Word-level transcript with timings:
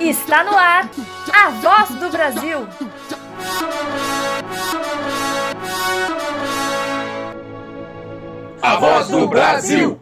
Está 0.00 0.44
no 0.44 0.56
ar 0.56 0.90
a 1.32 1.50
voz 1.50 1.90
do 1.90 2.10
Brasil. 2.10 2.68
A 8.62 8.76
voz 8.76 9.08
do 9.08 9.26
Brasil. 9.28 10.00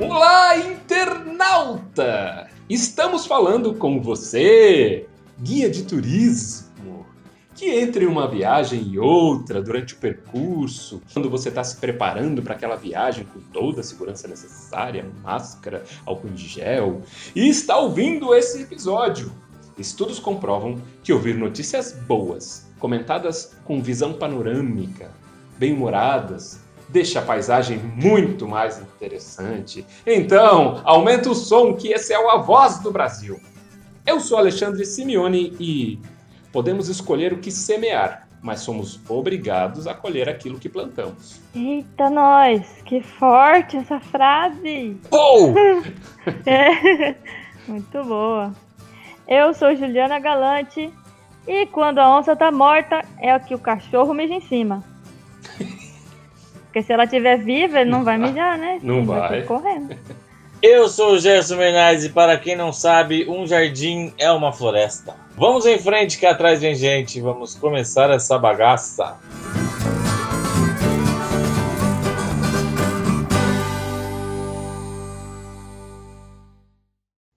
Olá, 0.00 0.56
internauta! 0.58 2.48
Estamos 2.68 3.26
falando 3.26 3.74
com 3.74 4.00
você, 4.00 5.06
guia 5.40 5.70
de 5.70 5.84
turismo 5.84 6.73
que 7.54 7.70
entre 7.70 8.04
uma 8.04 8.26
viagem 8.26 8.82
e 8.82 8.98
outra, 8.98 9.62
durante 9.62 9.94
o 9.94 9.96
percurso, 9.96 11.00
quando 11.12 11.30
você 11.30 11.48
está 11.48 11.62
se 11.62 11.76
preparando 11.76 12.42
para 12.42 12.54
aquela 12.54 12.76
viagem 12.76 13.24
com 13.24 13.40
toda 13.52 13.80
a 13.80 13.84
segurança 13.84 14.26
necessária, 14.26 15.06
máscara, 15.22 15.84
álcool 16.04 16.28
em 16.28 16.36
gel, 16.36 17.02
e 17.34 17.48
está 17.48 17.78
ouvindo 17.78 18.34
esse 18.34 18.62
episódio. 18.62 19.32
Estudos 19.78 20.18
comprovam 20.18 20.80
que 21.02 21.12
ouvir 21.12 21.34
notícias 21.36 21.92
boas, 21.92 22.66
comentadas 22.78 23.56
com 23.64 23.82
visão 23.82 24.12
panorâmica, 24.12 25.10
bem-humoradas, 25.56 26.60
deixa 26.88 27.20
a 27.20 27.22
paisagem 27.22 27.78
muito 27.78 28.46
mais 28.46 28.78
interessante. 28.78 29.84
Então, 30.06 30.80
aumenta 30.84 31.30
o 31.30 31.34
som 31.34 31.74
que 31.74 31.88
esse 31.88 32.12
é 32.12 32.18
o 32.18 32.30
A 32.30 32.36
Voz 32.36 32.78
do 32.78 32.90
Brasil. 32.90 33.40
Eu 34.06 34.20
sou 34.20 34.38
Alexandre 34.38 34.84
Simeone 34.84 35.56
e 35.58 35.98
Podemos 36.54 36.88
escolher 36.88 37.32
o 37.32 37.38
que 37.38 37.50
semear, 37.50 38.28
mas 38.40 38.60
somos 38.60 39.00
obrigados 39.10 39.88
a 39.88 39.92
colher 39.92 40.28
aquilo 40.28 40.56
que 40.56 40.68
plantamos. 40.68 41.40
Eita, 41.52 42.08
nós! 42.08 42.80
Que 42.84 43.02
forte 43.02 43.76
essa 43.76 43.98
frase! 43.98 44.96
Oh! 45.10 45.52
é, 46.48 47.16
muito 47.66 48.04
boa. 48.04 48.54
Eu 49.26 49.52
sou 49.52 49.74
Juliana 49.74 50.20
Galante 50.20 50.92
e 51.44 51.66
quando 51.66 51.98
a 51.98 52.16
onça 52.16 52.36
tá 52.36 52.52
morta 52.52 53.04
é 53.18 53.34
o 53.34 53.40
que 53.40 53.56
o 53.56 53.58
cachorro 53.58 54.14
mija 54.14 54.34
em 54.34 54.40
cima. 54.40 54.84
Porque 56.66 56.84
se 56.84 56.92
ela 56.92 57.02
estiver 57.02 57.38
viva, 57.38 57.80
ele 57.80 57.90
não 57.90 58.04
vai 58.04 58.16
mijar, 58.16 58.56
né? 58.58 58.78
Não 58.80 58.98
ele 58.98 59.06
vai. 59.06 59.28
vai 59.28 59.42
correndo. 59.42 59.96
Eu 60.66 60.88
sou 60.88 61.12
o 61.12 61.18
Gerson 61.18 61.56
Menezes 61.56 62.06
e 62.06 62.08
para 62.14 62.38
quem 62.38 62.56
não 62.56 62.72
sabe, 62.72 63.28
um 63.28 63.46
jardim 63.46 64.14
é 64.16 64.32
uma 64.32 64.50
floresta. 64.50 65.14
Vamos 65.36 65.66
em 65.66 65.78
frente 65.78 66.18
que 66.18 66.24
atrás 66.24 66.62
vem 66.62 66.74
gente. 66.74 67.20
Vamos 67.20 67.54
começar 67.54 68.08
essa 68.08 68.38
bagaça. 68.38 69.20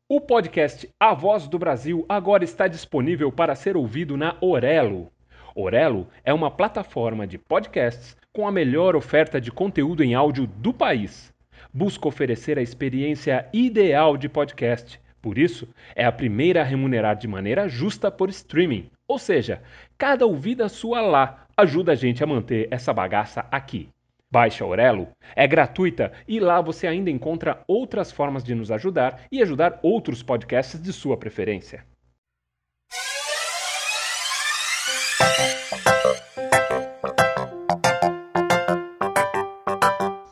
O 0.08 0.22
podcast 0.22 0.90
A 0.98 1.14
Voz 1.14 1.50
do 1.50 1.60
Brasil 1.60 2.06
agora 2.08 2.46
está 2.46 2.66
disponível 2.70 3.30
para 3.30 3.56
ser 3.56 3.76
ouvido 3.76 4.16
na 4.16 4.38
Orelo. 4.40 5.12
Orelo 5.54 6.08
é 6.24 6.34
uma 6.34 6.50
plataforma 6.50 7.28
de 7.28 7.38
podcasts 7.38 8.16
com 8.32 8.48
a 8.48 8.52
melhor 8.54 8.96
oferta 8.96 9.42
de 9.42 9.52
conteúdo 9.52 10.02
em 10.02 10.16
áudio 10.16 10.48
do 10.48 10.74
país. 10.74 11.36
Busca 11.78 12.08
oferecer 12.08 12.58
a 12.58 12.62
experiência 12.64 13.48
ideal 13.54 14.18
de 14.18 14.28
podcast 14.28 15.00
por 15.22 15.38
isso, 15.38 15.68
é 15.96 16.06
a 16.06 16.12
primeira 16.12 16.62
a 16.62 16.64
remunerar 16.64 17.16
de 17.16 17.28
maneira 17.28 17.70
justa 17.70 18.10
por 18.10 18.30
streaming. 18.30 18.90
Ou 19.08 19.20
seja, 19.20 19.62
cada 19.96 20.26
ouvida 20.26 20.68
sua 20.70 21.02
lá 21.02 21.46
ajuda 21.56 21.92
a 21.92 21.96
gente 21.96 22.24
a 22.24 22.26
manter 22.26 22.68
essa 22.72 22.92
bagaça 22.92 23.46
aqui. 23.52 23.90
Baixe 24.32 24.64
a 24.64 24.66
Aurelo, 24.66 25.08
é 25.36 25.46
gratuita 25.46 26.12
e 26.28 26.40
lá 26.40 26.62
você 26.62 26.88
ainda 26.88 27.12
encontra 27.12 27.62
outras 27.68 28.12
formas 28.12 28.44
de 28.44 28.56
nos 28.56 28.72
ajudar 28.72 29.22
e 29.32 29.40
ajudar 29.40 29.78
outros 29.84 30.24
podcasts 30.24 30.82
de 30.82 30.92
sua 30.92 31.16
preferência. 31.16 31.86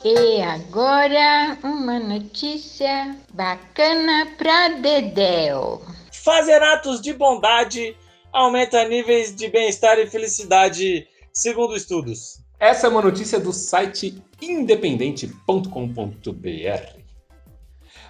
E 0.08 0.40
agora 0.40 1.58
uma 1.64 2.00
notícia 2.00 3.18
bacana 3.34 4.28
pra 4.38 4.68
Dedéu. 4.68 5.82
Fazer 6.24 6.62
atos 6.62 7.02
de 7.02 7.12
bondade 7.12 7.98
aumenta 8.32 8.88
níveis 8.88 9.36
de 9.36 9.48
bem-estar 9.48 9.98
e 9.98 10.06
felicidade, 10.06 11.08
segundo 11.34 11.76
estudos. 11.76 12.40
Essa 12.60 12.86
é 12.86 12.90
uma 12.92 13.02
notícia 13.02 13.40
do 13.40 13.52
site 13.52 14.24
independente.com.br. 14.40 17.00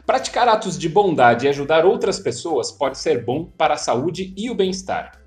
Praticar 0.05 0.49
atos 0.49 0.77
de 0.77 0.89
bondade 0.89 1.45
e 1.45 1.49
ajudar 1.49 1.85
outras 1.85 2.19
pessoas 2.19 2.73
pode 2.73 2.97
ser 2.97 3.23
bom 3.23 3.45
para 3.45 3.75
a 3.75 3.77
saúde 3.77 4.33
e 4.35 4.49
o 4.49 4.53
bem-estar. 4.53 5.24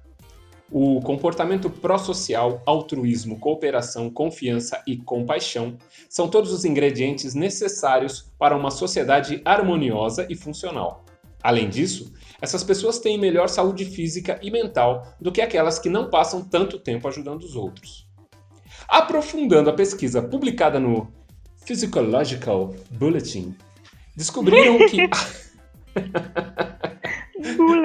O 0.70 1.00
comportamento 1.00 1.70
pró-social, 1.70 2.62
altruísmo, 2.66 3.38
cooperação, 3.38 4.10
confiança 4.10 4.82
e 4.86 4.98
compaixão 4.98 5.78
são 6.10 6.28
todos 6.28 6.52
os 6.52 6.64
ingredientes 6.64 7.34
necessários 7.34 8.30
para 8.38 8.56
uma 8.56 8.70
sociedade 8.70 9.40
harmoniosa 9.46 10.26
e 10.28 10.36
funcional. 10.36 11.06
Além 11.42 11.70
disso, 11.70 12.12
essas 12.40 12.62
pessoas 12.62 12.98
têm 12.98 13.18
melhor 13.18 13.48
saúde 13.48 13.86
física 13.86 14.38
e 14.42 14.50
mental 14.50 15.06
do 15.18 15.32
que 15.32 15.40
aquelas 15.40 15.78
que 15.78 15.88
não 15.88 16.10
passam 16.10 16.44
tanto 16.44 16.78
tempo 16.78 17.08
ajudando 17.08 17.42
os 17.44 17.56
outros. 17.56 18.06
Aprofundando 18.86 19.70
a 19.70 19.72
pesquisa 19.72 20.20
publicada 20.20 20.78
no 20.78 21.10
Physiological 21.64 22.74
Bulletin, 22.90 23.56
descobriram 24.14 24.78
que. 24.86 25.08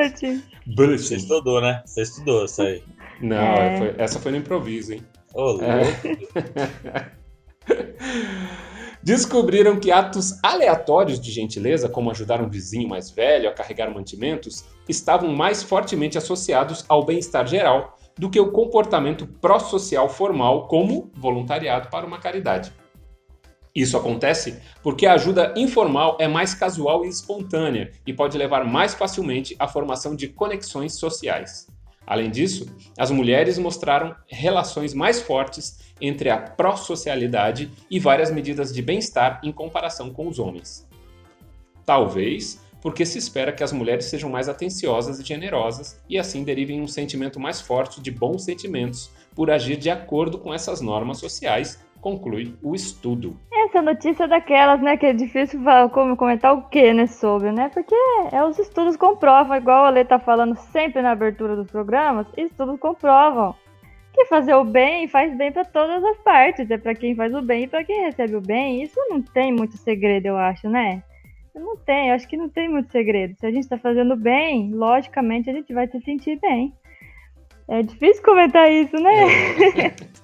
Bulletin. 0.04 0.44
Bulletin. 0.66 1.04
Você 1.04 1.16
estudou, 1.16 1.62
né? 1.62 1.82
Você 1.86 2.02
estudou 2.02 2.46
isso 2.46 2.62
aí. 2.62 2.84
Não, 3.22 3.38
é. 3.38 3.78
foi, 3.78 3.96
essa 3.98 4.20
foi 4.20 4.32
no 4.32 4.38
improviso, 4.38 4.94
hein? 4.94 5.04
Ô, 5.34 5.60
é. 5.62 7.12
Descobriram 9.02 9.80
que 9.80 9.92
atos 9.92 10.40
aleatórios 10.42 11.20
de 11.20 11.30
gentileza, 11.30 11.90
como 11.90 12.10
ajudar 12.12 12.42
um 12.42 12.50
vizinho 12.50 12.88
mais 12.88 13.10
velho 13.12 13.50
a 13.50 13.54
carregar 13.54 13.94
mantimentos, 13.94 14.64
estavam 14.88 15.34
mais 15.34 15.62
fortemente 15.62 16.18
associados 16.18 16.86
ao 16.88 17.06
bem-estar 17.06 17.46
geral 17.46 17.98
do 18.18 18.30
que 18.30 18.40
o 18.40 18.52
comportamento 18.52 19.28
pró-social 19.28 20.08
formal, 20.08 20.68
como 20.68 21.12
voluntariado 21.16 21.90
para 21.90 22.06
uma 22.06 22.20
caridade. 22.20 22.72
Isso 23.76 23.98
acontece 23.98 24.60
porque 24.84 25.06
a 25.08 25.14
ajuda 25.14 25.54
informal 25.58 26.16
é 26.20 26.28
mais 26.28 26.54
casual 26.54 27.04
e 27.04 27.10
espontânea 27.10 27.92
e 28.06 28.14
pode 28.14 28.38
levar 28.38 28.64
mais 28.64 28.94
facilmente 28.94 29.56
à 29.58 29.68
formação 29.68 30.16
de 30.16 30.28
conexões 30.28 31.00
sociais. 31.00 31.68
Além 32.06 32.30
disso, 32.30 32.68
as 32.98 33.10
mulheres 33.10 33.58
mostraram 33.58 34.16
relações 34.28 34.94
mais 34.94 35.22
fortes 35.22 35.80
entre 36.00 36.30
a 36.30 36.38
pró-socialidade 36.38 37.72
e 37.90 38.00
várias 38.00 38.30
medidas 38.30 38.74
de 38.74 38.82
bem-estar 38.82 39.42
em 39.44 39.52
comparação 39.52 40.14
com 40.14 40.28
os 40.28 40.38
homens. 40.38 40.88
Talvez 41.86 42.62
porque 42.80 43.06
se 43.06 43.18
espera 43.18 43.54
que 43.54 43.64
as 43.64 43.72
mulheres 43.72 44.06
sejam 44.06 44.30
mais 44.30 44.50
atenciosas 44.50 45.18
e 45.18 45.24
generosas 45.24 45.98
e 46.10 46.20
assim 46.20 46.44
derivem 46.44 46.82
um 46.82 46.88
sentimento 46.88 47.40
mais 47.40 47.62
forte 47.62 48.02
de 48.02 48.12
bons 48.12 48.44
sentimentos 48.44 49.10
por 49.34 49.50
agir 49.50 49.78
de 49.78 49.90
acordo 49.90 50.38
com 50.38 50.54
essas 50.54 50.82
normas 50.82 51.18
sociais 51.18 51.80
conclui 52.04 52.54
o 52.62 52.76
estudo. 52.76 53.38
Essa 53.52 53.82
notícia 53.82 54.26
é 54.26 54.28
daquelas, 54.28 54.82
né, 54.82 54.98
que 54.98 55.06
é 55.06 55.14
difícil 55.14 55.64
falar, 55.64 55.90
como 55.90 56.18
comentar 56.18 56.54
o 56.54 56.64
que, 56.64 56.94
né, 56.94 57.08
sobre, 57.08 57.54
né? 57.54 57.72
Porque 57.74 57.96
é, 58.34 58.44
os 58.44 58.60
estudos 58.60 58.98
comprovam, 58.98 59.56
igual 59.56 59.86
a 59.86 59.90
Lê 59.90 60.04
tá 60.04 60.20
falando 60.20 60.56
sempre 60.58 61.02
na 61.02 61.12
abertura 61.12 61.56
dos 61.56 61.72
programas, 61.72 62.28
estudos 62.38 62.78
comprovam 62.78 63.56
que 64.14 64.26
fazer 64.26 64.54
o 64.54 64.64
bem 64.64 65.08
faz 65.08 65.36
bem 65.36 65.52
para 65.52 65.66
todas 65.66 66.04
as 66.04 66.18
partes, 66.18 66.70
é 66.70 66.78
para 66.78 66.94
quem 66.94 67.16
faz 67.16 67.34
o 67.34 67.42
bem 67.42 67.64
e 67.64 67.68
para 67.68 67.84
quem 67.84 68.04
recebe 68.04 68.36
o 68.36 68.42
bem. 68.42 68.84
Isso 68.84 69.00
não 69.10 69.22
tem 69.22 69.52
muito 69.52 69.76
segredo, 69.78 70.28
eu 70.28 70.38
acho, 70.38 70.70
né? 70.70 71.02
Não 71.56 71.78
tem, 71.78 72.12
acho 72.12 72.28
que 72.28 72.38
não 72.38 72.50
tem 72.50 72.70
muito 72.70 72.92
segredo. 72.92 73.36
Se 73.40 73.46
a 73.46 73.50
gente 73.50 73.64
está 73.64 73.78
fazendo 73.78 74.16
bem, 74.16 74.72
logicamente 74.74 75.50
a 75.50 75.54
gente 75.54 75.74
vai 75.74 75.88
se 75.88 76.00
sentir 76.02 76.40
bem. 76.40 76.74
É 77.68 77.82
difícil 77.82 78.24
comentar 78.24 78.70
isso, 78.72 78.96
né? 78.98 79.12
É. 79.78 80.14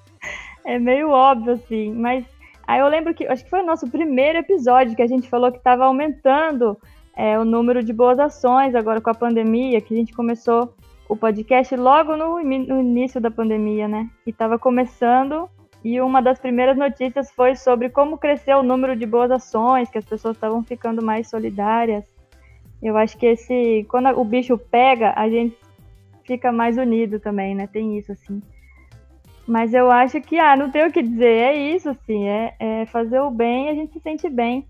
é 0.76 0.80
meio 0.80 1.10
óbvio, 1.10 1.54
assim. 1.54 1.94
Mas 1.94 2.26
aí 2.68 2.80
eu 2.80 2.88
lembro 2.88 3.14
que, 3.14 3.28
acho 3.28 3.44
que 3.44 3.50
foi 3.50 3.62
o 3.62 3.66
nosso 3.66 3.90
primeiro 3.90 4.40
episódio 4.40 4.96
que 4.96 5.02
a 5.02 5.08
gente 5.08 5.30
falou 5.30 5.52
que 5.52 5.58
estava 5.58 5.86
aumentando 5.86 6.78
é, 7.16 7.38
o 7.40 7.44
número 7.44 7.84
de 7.84 7.92
boas 7.92 8.20
ações 8.20 8.76
agora 8.76 9.02
com 9.02 9.10
a 9.10 9.16
pandemia, 9.16 9.82
que 9.82 9.94
a 9.94 9.98
gente 9.98 10.14
começou 10.14 10.74
o 11.08 11.16
podcast 11.16 11.76
logo 11.76 12.16
no, 12.16 12.36
no 12.36 12.82
início 12.82 13.20
da 13.20 13.32
pandemia, 13.32 13.88
né? 13.88 14.08
E 14.26 14.30
estava 14.30 14.60
começando 14.60 15.50
e 15.84 16.00
uma 16.02 16.22
das 16.22 16.40
primeiras 16.40 16.78
notícias 16.78 17.32
foi 17.32 17.56
sobre 17.56 17.90
como 17.90 18.18
cresceu 18.18 18.60
o 18.60 18.64
número 18.64 18.96
de 18.96 19.06
boas 19.06 19.32
ações, 19.32 19.90
que 19.90 19.98
as 19.98 20.06
pessoas 20.06 20.36
estavam 20.36 20.64
ficando 20.64 21.04
mais 21.04 21.30
solidárias. 21.30 22.06
Eu 22.82 22.98
acho 22.98 23.18
que 23.18 23.26
esse, 23.26 23.86
quando 23.90 24.10
o 24.10 24.24
bicho 24.24 24.58
pega, 24.58 25.14
a 25.16 25.30
gente 25.30 25.58
fica 26.26 26.52
mais 26.52 26.78
unido 26.78 27.20
também, 27.20 27.56
né? 27.56 27.66
Tem 27.66 27.98
isso 27.98 28.12
assim. 28.12 28.42
Mas 29.50 29.74
eu 29.74 29.90
acho 29.90 30.22
que, 30.22 30.38
ah, 30.38 30.56
não 30.56 30.70
tenho 30.70 30.90
o 30.90 30.92
que 30.92 31.02
dizer, 31.02 31.26
é 31.26 31.56
isso, 31.56 31.90
assim, 31.90 32.28
é, 32.28 32.54
é 32.60 32.86
fazer 32.86 33.20
o 33.20 33.32
bem 33.32 33.66
e 33.66 33.70
a 33.70 33.74
gente 33.74 33.94
se 33.94 34.00
sente 34.00 34.30
bem. 34.30 34.68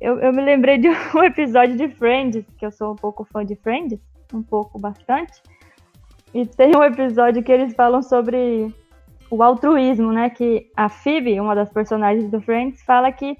Eu, 0.00 0.18
eu 0.20 0.32
me 0.32 0.40
lembrei 0.40 0.78
de 0.78 0.88
um 1.14 1.22
episódio 1.22 1.76
de 1.76 1.86
Friends, 1.88 2.42
que 2.56 2.64
eu 2.64 2.72
sou 2.72 2.92
um 2.92 2.96
pouco 2.96 3.24
fã 3.24 3.44
de 3.44 3.54
Friends, 3.56 4.00
um 4.32 4.42
pouco 4.42 4.78
bastante. 4.78 5.34
E 6.32 6.46
tem 6.46 6.74
um 6.74 6.82
episódio 6.82 7.42
que 7.42 7.52
eles 7.52 7.74
falam 7.74 8.02
sobre 8.02 8.74
o 9.30 9.42
altruísmo, 9.42 10.10
né? 10.12 10.30
Que 10.30 10.66
a 10.74 10.88
Phoebe, 10.88 11.38
uma 11.38 11.54
das 11.54 11.68
personagens 11.68 12.30
do 12.30 12.40
Friends, 12.40 12.82
fala 12.84 13.12
que 13.12 13.36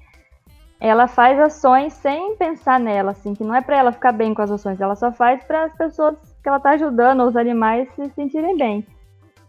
ela 0.79 1.07
faz 1.07 1.39
ações 1.39 1.93
sem 1.93 2.35
pensar 2.35 2.79
nela, 2.79 3.13
assim, 3.13 3.33
que 3.33 3.43
não 3.43 3.55
é 3.55 3.61
para 3.61 3.77
ela 3.77 3.91
ficar 3.91 4.11
bem 4.11 4.31
com 4.35 4.43
as 4.43 4.51
ações, 4.51 4.79
ela 4.79 4.95
só 4.95 5.11
faz 5.11 5.43
para 5.43 5.63
as 5.63 5.75
pessoas 5.75 6.15
que 6.43 6.47
ela 6.47 6.59
tá 6.59 6.71
ajudando, 6.71 7.23
os 7.23 7.35
animais 7.35 7.89
se 7.95 8.09
sentirem 8.09 8.55
bem. 8.55 8.85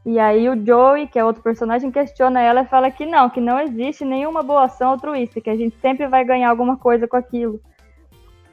E 0.04 0.18
aí 0.18 0.48
o 0.48 0.66
Joey, 0.66 1.06
que 1.06 1.18
é 1.18 1.24
outro 1.24 1.42
personagem, 1.42 1.90
questiona 1.90 2.40
ela 2.40 2.62
e 2.62 2.66
fala 2.66 2.90
que 2.90 3.06
não, 3.06 3.30
que 3.30 3.40
não 3.40 3.58
existe 3.58 4.04
nenhuma 4.04 4.42
boa 4.42 4.64
ação 4.64 4.90
altruísta, 4.90 5.40
que 5.40 5.48
a 5.48 5.56
gente 5.56 5.76
sempre 5.80 6.06
vai 6.06 6.24
ganhar 6.24 6.50
alguma 6.50 6.76
coisa 6.76 7.08
com 7.08 7.16
aquilo. 7.16 7.58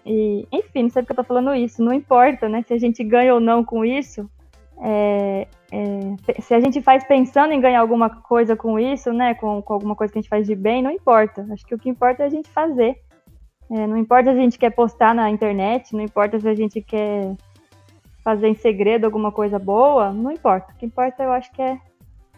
E, 0.05 0.47
enfim, 0.51 0.83
não 0.83 0.89
sei 0.89 1.01
porque 1.01 1.11
eu 1.11 1.17
tô 1.17 1.23
falando 1.23 1.53
isso, 1.53 1.83
não 1.83 1.93
importa, 1.93 2.47
né? 2.47 2.63
Se 2.63 2.73
a 2.73 2.77
gente 2.77 3.03
ganha 3.03 3.33
ou 3.33 3.39
não 3.39 3.65
com 3.65 3.83
isso, 3.83 4.29
é, 4.81 5.47
é, 5.71 6.41
se 6.41 6.53
a 6.53 6.59
gente 6.59 6.81
faz 6.81 7.03
pensando 7.03 7.53
em 7.53 7.61
ganhar 7.61 7.81
alguma 7.81 8.09
coisa 8.09 8.55
com 8.55 8.79
isso, 8.79 9.11
né? 9.11 9.33
Com, 9.35 9.61
com, 9.61 9.73
alguma 9.73 9.95
coisa 9.95 10.11
que 10.11 10.19
a 10.19 10.21
gente 10.21 10.29
faz 10.29 10.47
de 10.47 10.55
bem, 10.55 10.81
não 10.81 10.89
importa. 10.89 11.45
Acho 11.51 11.65
que 11.65 11.75
o 11.75 11.77
que 11.77 11.89
importa 11.89 12.23
é 12.23 12.25
a 12.27 12.29
gente 12.29 12.49
fazer. 12.49 12.95
É, 13.69 13.85
não 13.85 13.97
importa 13.97 14.31
se 14.31 14.39
a 14.39 14.41
gente 14.41 14.57
quer 14.57 14.71
postar 14.71 15.13
na 15.13 15.29
internet, 15.29 15.93
não 15.93 16.01
importa 16.01 16.39
se 16.39 16.47
a 16.47 16.55
gente 16.55 16.81
quer 16.81 17.35
fazer 18.23 18.47
em 18.47 18.55
segredo 18.55 19.05
alguma 19.05 19.31
coisa 19.31 19.57
boa, 19.57 20.11
não 20.11 20.31
importa. 20.31 20.71
O 20.71 20.75
que 20.75 20.85
importa 20.85 21.23
eu 21.23 21.31
acho 21.31 21.51
que 21.51 21.61
é 21.61 21.79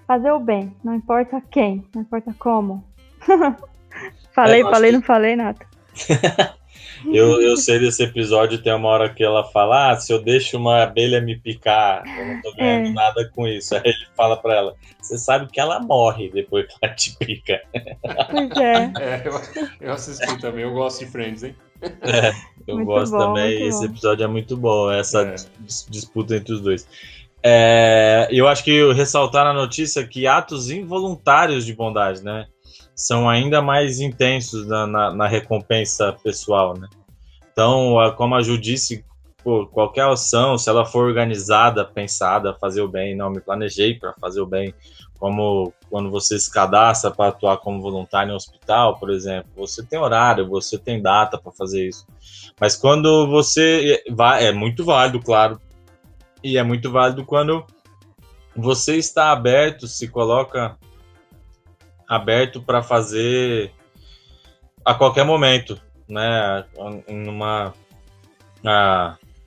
fazer 0.07 0.31
o 0.31 0.39
bem. 0.39 0.75
Não 0.83 0.95
importa 0.95 1.41
quem, 1.51 1.85
não 1.94 2.01
importa 2.01 2.33
como. 2.39 2.83
falei, 4.33 4.62
é, 4.62 4.63
falei, 4.63 4.91
que... 4.91 4.97
não 4.97 5.03
falei 5.03 5.35
nada. 5.35 5.59
eu, 7.06 7.41
eu 7.41 7.57
sei 7.57 7.80
desse 7.80 8.03
episódio, 8.03 8.62
tem 8.62 8.74
uma 8.74 8.89
hora 8.89 9.13
que 9.13 9.24
ela 9.24 9.44
fala: 9.44 9.91
Ah, 9.91 9.95
se 9.95 10.12
eu 10.12 10.21
deixo 10.21 10.57
uma 10.57 10.83
abelha 10.83 11.21
me 11.21 11.39
picar, 11.39 12.03
eu 12.06 12.27
não 12.27 12.41
tô 12.41 12.53
ganhando 12.56 12.89
é. 12.89 12.94
nada 12.94 13.30
com 13.33 13.47
isso. 13.47 13.75
Aí 13.75 13.81
ele 13.85 14.07
fala 14.15 14.38
pra 14.38 14.56
ela: 14.56 14.75
Você 15.01 15.18
sabe 15.18 15.51
que 15.51 15.59
ela 15.59 15.80
morre 15.80 16.30
depois 16.30 16.68
que 16.68 16.74
ela 16.81 16.94
te 16.94 17.18
pica. 17.18 17.62
Pois 18.31 18.57
é. 18.57 18.91
é 19.00 19.24
eu, 19.25 19.88
eu 19.88 19.94
assisti 19.94 20.39
também, 20.39 20.63
eu 20.63 20.74
gosto 20.74 21.06
de 21.06 21.12
Friends, 21.12 21.44
hein? 21.44 21.56
É, 22.01 22.31
eu 22.68 22.75
muito 22.75 22.88
gosto 22.88 23.12
bom, 23.12 23.19
também. 23.19 23.68
Esse 23.68 23.79
bom. 23.79 23.94
episódio 23.94 24.24
é 24.24 24.27
muito 24.27 24.56
bom, 24.57 24.91
essa 24.91 25.21
é. 25.21 25.36
disputa 25.89 26.36
entre 26.36 26.53
os 26.53 26.62
dois. 26.62 26.88
É, 27.45 28.29
eu 28.31 28.47
acho 28.47 28.63
que 28.63 28.94
ressaltar 28.94 29.44
na 29.44 29.53
notícia 29.53 30.07
que 30.07 30.25
atos 30.25 30.71
involuntários 30.71 31.65
de 31.65 31.74
bondade, 31.74 32.24
né? 32.24 32.47
São 32.95 33.29
ainda 33.29 33.61
mais 33.61 33.99
intensos 33.99 34.67
na, 34.67 34.85
na, 34.85 35.13
na 35.13 35.27
recompensa 35.27 36.13
pessoal, 36.23 36.77
né? 36.77 36.87
Então, 37.51 37.95
como 38.17 38.35
a 38.35 38.41
Ju 38.41 38.57
disse, 38.57 39.05
pô, 39.43 39.67
qualquer 39.67 40.05
ação, 40.05 40.57
se 40.57 40.69
ela 40.69 40.85
for 40.85 41.05
organizada, 41.05 41.85
pensada, 41.85 42.55
fazer 42.59 42.81
o 42.81 42.87
bem, 42.87 43.15
não 43.15 43.29
me 43.29 43.41
planejei 43.41 43.93
para 43.93 44.13
fazer 44.13 44.41
o 44.41 44.45
bem, 44.45 44.73
como 45.19 45.71
quando 45.89 46.09
você 46.09 46.39
se 46.39 46.51
cadastra 46.51 47.11
para 47.11 47.29
atuar 47.29 47.57
como 47.57 47.81
voluntário 47.81 48.31
em 48.31 48.33
um 48.33 48.35
hospital, 48.35 48.97
por 48.99 49.11
exemplo, 49.11 49.49
você 49.55 49.85
tem 49.85 49.99
horário, 49.99 50.49
você 50.49 50.77
tem 50.77 51.01
data 51.01 51.37
para 51.37 51.51
fazer 51.51 51.87
isso. 51.87 52.05
Mas 52.59 52.75
quando 52.75 53.27
você 53.27 54.03
vai, 54.09 54.47
é 54.47 54.51
muito 54.51 54.83
válido, 54.83 55.19
claro, 55.21 55.61
e 56.43 56.57
é 56.57 56.63
muito 56.63 56.91
válido 56.91 57.25
quando 57.25 57.65
você 58.55 58.97
está 58.97 59.31
aberto, 59.31 59.87
se 59.87 60.07
coloca 60.07 60.77
aberto 62.07 62.61
para 62.61 62.81
fazer 62.81 63.71
a 64.83 64.94
qualquer 64.94 65.25
momento, 65.25 65.79
né? 66.07 66.65
Numa, 67.07 67.73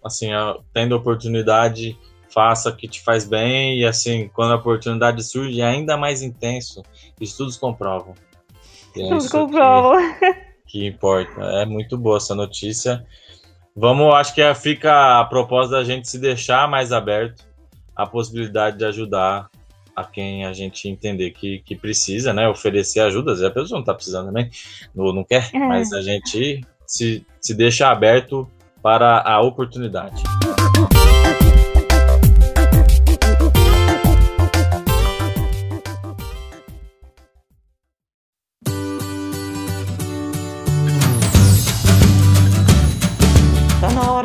assim, 0.03 0.29
tendo 0.73 0.97
oportunidade 0.97 1.99
faça 2.37 2.69
o 2.69 2.77
que 2.77 2.87
te 2.87 3.03
faz 3.03 3.25
bem 3.25 3.79
e 3.79 3.87
assim, 3.87 4.29
quando 4.29 4.53
a 4.53 4.57
oportunidade 4.57 5.25
surge, 5.25 5.63
é 5.63 5.65
ainda 5.65 5.97
mais 5.97 6.21
intenso. 6.21 6.83
Estudos 7.19 7.57
comprovam. 7.57 8.13
Estudos 8.95 9.29
comprovam. 9.31 9.97
Que, 10.19 10.35
que 10.67 10.87
importa. 10.87 11.41
É 11.63 11.65
muito 11.65 11.97
boa 11.97 12.19
essa 12.19 12.35
notícia. 12.35 13.07
Vamos, 13.75 14.15
acho 14.15 14.35
que 14.35 14.55
fica 14.55 15.19
a 15.19 15.25
proposta 15.25 15.77
da 15.77 15.85
gente 15.85 16.11
se 16.11 16.19
deixar 16.19 16.69
mais 16.69 16.93
aberto 16.93 17.43
a 17.95 18.07
possibilidade 18.07 18.77
de 18.77 18.85
ajudar 18.85 19.49
a 19.97 20.05
quem 20.05 20.45
a 20.45 20.53
gente 20.53 20.89
entender 20.89 21.31
que, 21.31 21.61
que 21.61 21.75
precisa, 21.75 22.35
né? 22.35 22.47
Oferecer 22.47 23.01
ajuda. 23.01 23.33
Às 23.33 23.39
vezes 23.39 23.51
a 23.51 23.55
pessoa 23.55 23.79
não 23.79 23.81
está 23.81 23.95
precisando 23.95 24.27
também, 24.27 24.51
não, 24.95 25.13
não 25.13 25.25
quer, 25.25 25.51
é. 25.53 25.59
mas 25.59 25.93
a 25.93 26.03
gente 26.03 26.61
se, 26.87 27.27
se 27.41 27.55
deixa 27.55 27.89
aberto 27.89 28.49
para 28.83 29.23
a 29.23 29.41
oportunidade. 29.41 30.23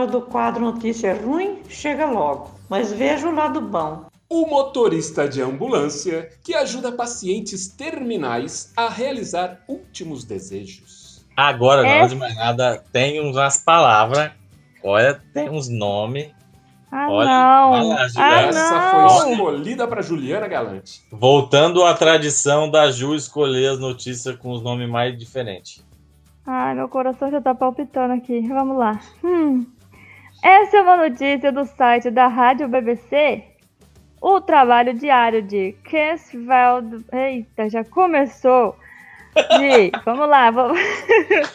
hora 0.02 0.08
do 0.08 0.22
quadro 0.22 0.64
Notícia 0.64 1.14
Ruim 1.14 1.62
chega 1.70 2.06
logo, 2.06 2.50
mas 2.68 2.92
veja 2.92 3.28
o 3.28 3.36
lado 3.36 3.62
bom. 3.62 4.06
O 4.34 4.48
motorista 4.48 5.28
de 5.28 5.42
ambulância 5.42 6.30
que 6.42 6.56
ajuda 6.56 6.90
pacientes 6.90 7.68
terminais 7.68 8.72
a 8.78 8.88
realizar 8.88 9.60
últimos 9.68 10.24
desejos. 10.24 11.26
Agora, 11.36 11.86
é. 11.86 12.00
não 12.00 12.08
de 12.08 12.16
mais 12.16 12.34
nada, 12.38 12.82
tem 12.94 13.20
umas 13.20 13.58
palavras, 13.62 14.32
olha, 14.82 15.22
tem 15.34 15.50
uns 15.50 15.68
nomes. 15.68 16.30
Ah, 16.90 17.12
olha, 17.12 17.28
não. 17.28 17.92
Ah, 18.16 18.42
Essa 18.44 18.94
não. 18.94 19.10
foi 19.10 19.34
escolhida 19.34 19.86
para 19.86 20.02
Juliana 20.02 20.48
Galante. 20.48 21.02
Voltando 21.12 21.84
à 21.84 21.94
tradição 21.94 22.72
da 22.72 22.90
Ju 22.90 23.14
escolher 23.14 23.72
as 23.72 23.80
notícias 23.80 24.38
com 24.38 24.52
os 24.52 24.64
nomes 24.64 24.90
mais 24.90 25.18
diferentes. 25.18 25.86
Ai, 26.48 26.74
meu 26.74 26.88
coração 26.88 27.30
já 27.30 27.42
tá 27.42 27.54
palpitando 27.54 28.14
aqui. 28.14 28.48
Vamos 28.48 28.78
lá. 28.78 28.98
Hum. 29.22 29.66
Essa 30.42 30.78
é 30.78 30.82
uma 30.82 31.10
notícia 31.10 31.52
do 31.52 31.66
site 31.66 32.10
da 32.10 32.28
Rádio 32.28 32.70
BBC. 32.70 33.51
O 34.22 34.40
trabalho 34.40 34.94
diário 34.94 35.42
de 35.42 35.76
Kensveld. 35.84 37.04
Eita, 37.12 37.70
já 37.70 37.84
começou. 37.84 38.76
Vamos 40.06 40.28
lá, 40.28 40.52
vamos. 40.52 40.78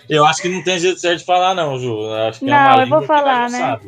Eu 0.08 0.24
acho 0.24 0.40
que 0.40 0.48
não 0.48 0.64
tem 0.64 0.78
jeito 0.78 0.98
certo 0.98 1.18
de 1.18 1.26
falar, 1.26 1.54
não, 1.54 1.78
Ju. 1.78 1.92
Eu 1.92 2.28
acho 2.28 2.38
que 2.38 2.46
não, 2.46 2.56
é 2.56 2.74
uma 2.74 2.82
eu 2.82 2.88
vou 2.88 3.02
falar, 3.02 3.50
né? 3.50 3.78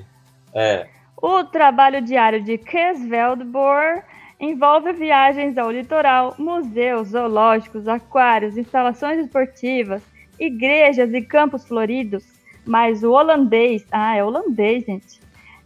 É. 0.54 0.86
O 1.16 1.42
trabalho 1.42 2.02
diário 2.02 2.42
de 2.42 2.58
Kensveldborg 2.58 4.02
envolve 4.38 4.92
viagens 4.92 5.56
ao 5.56 5.70
litoral, 5.70 6.34
museus, 6.38 7.08
zoológicos, 7.08 7.88
aquários, 7.88 8.58
instalações 8.58 9.24
esportivas, 9.24 10.02
igrejas 10.38 11.14
e 11.14 11.22
campos 11.22 11.66
floridos 11.66 12.38
mas 12.68 13.02
o 13.02 13.12
holandês, 13.12 13.82
ah, 13.90 14.14
é 14.14 14.22
holandês, 14.22 14.84
gente, 14.84 15.18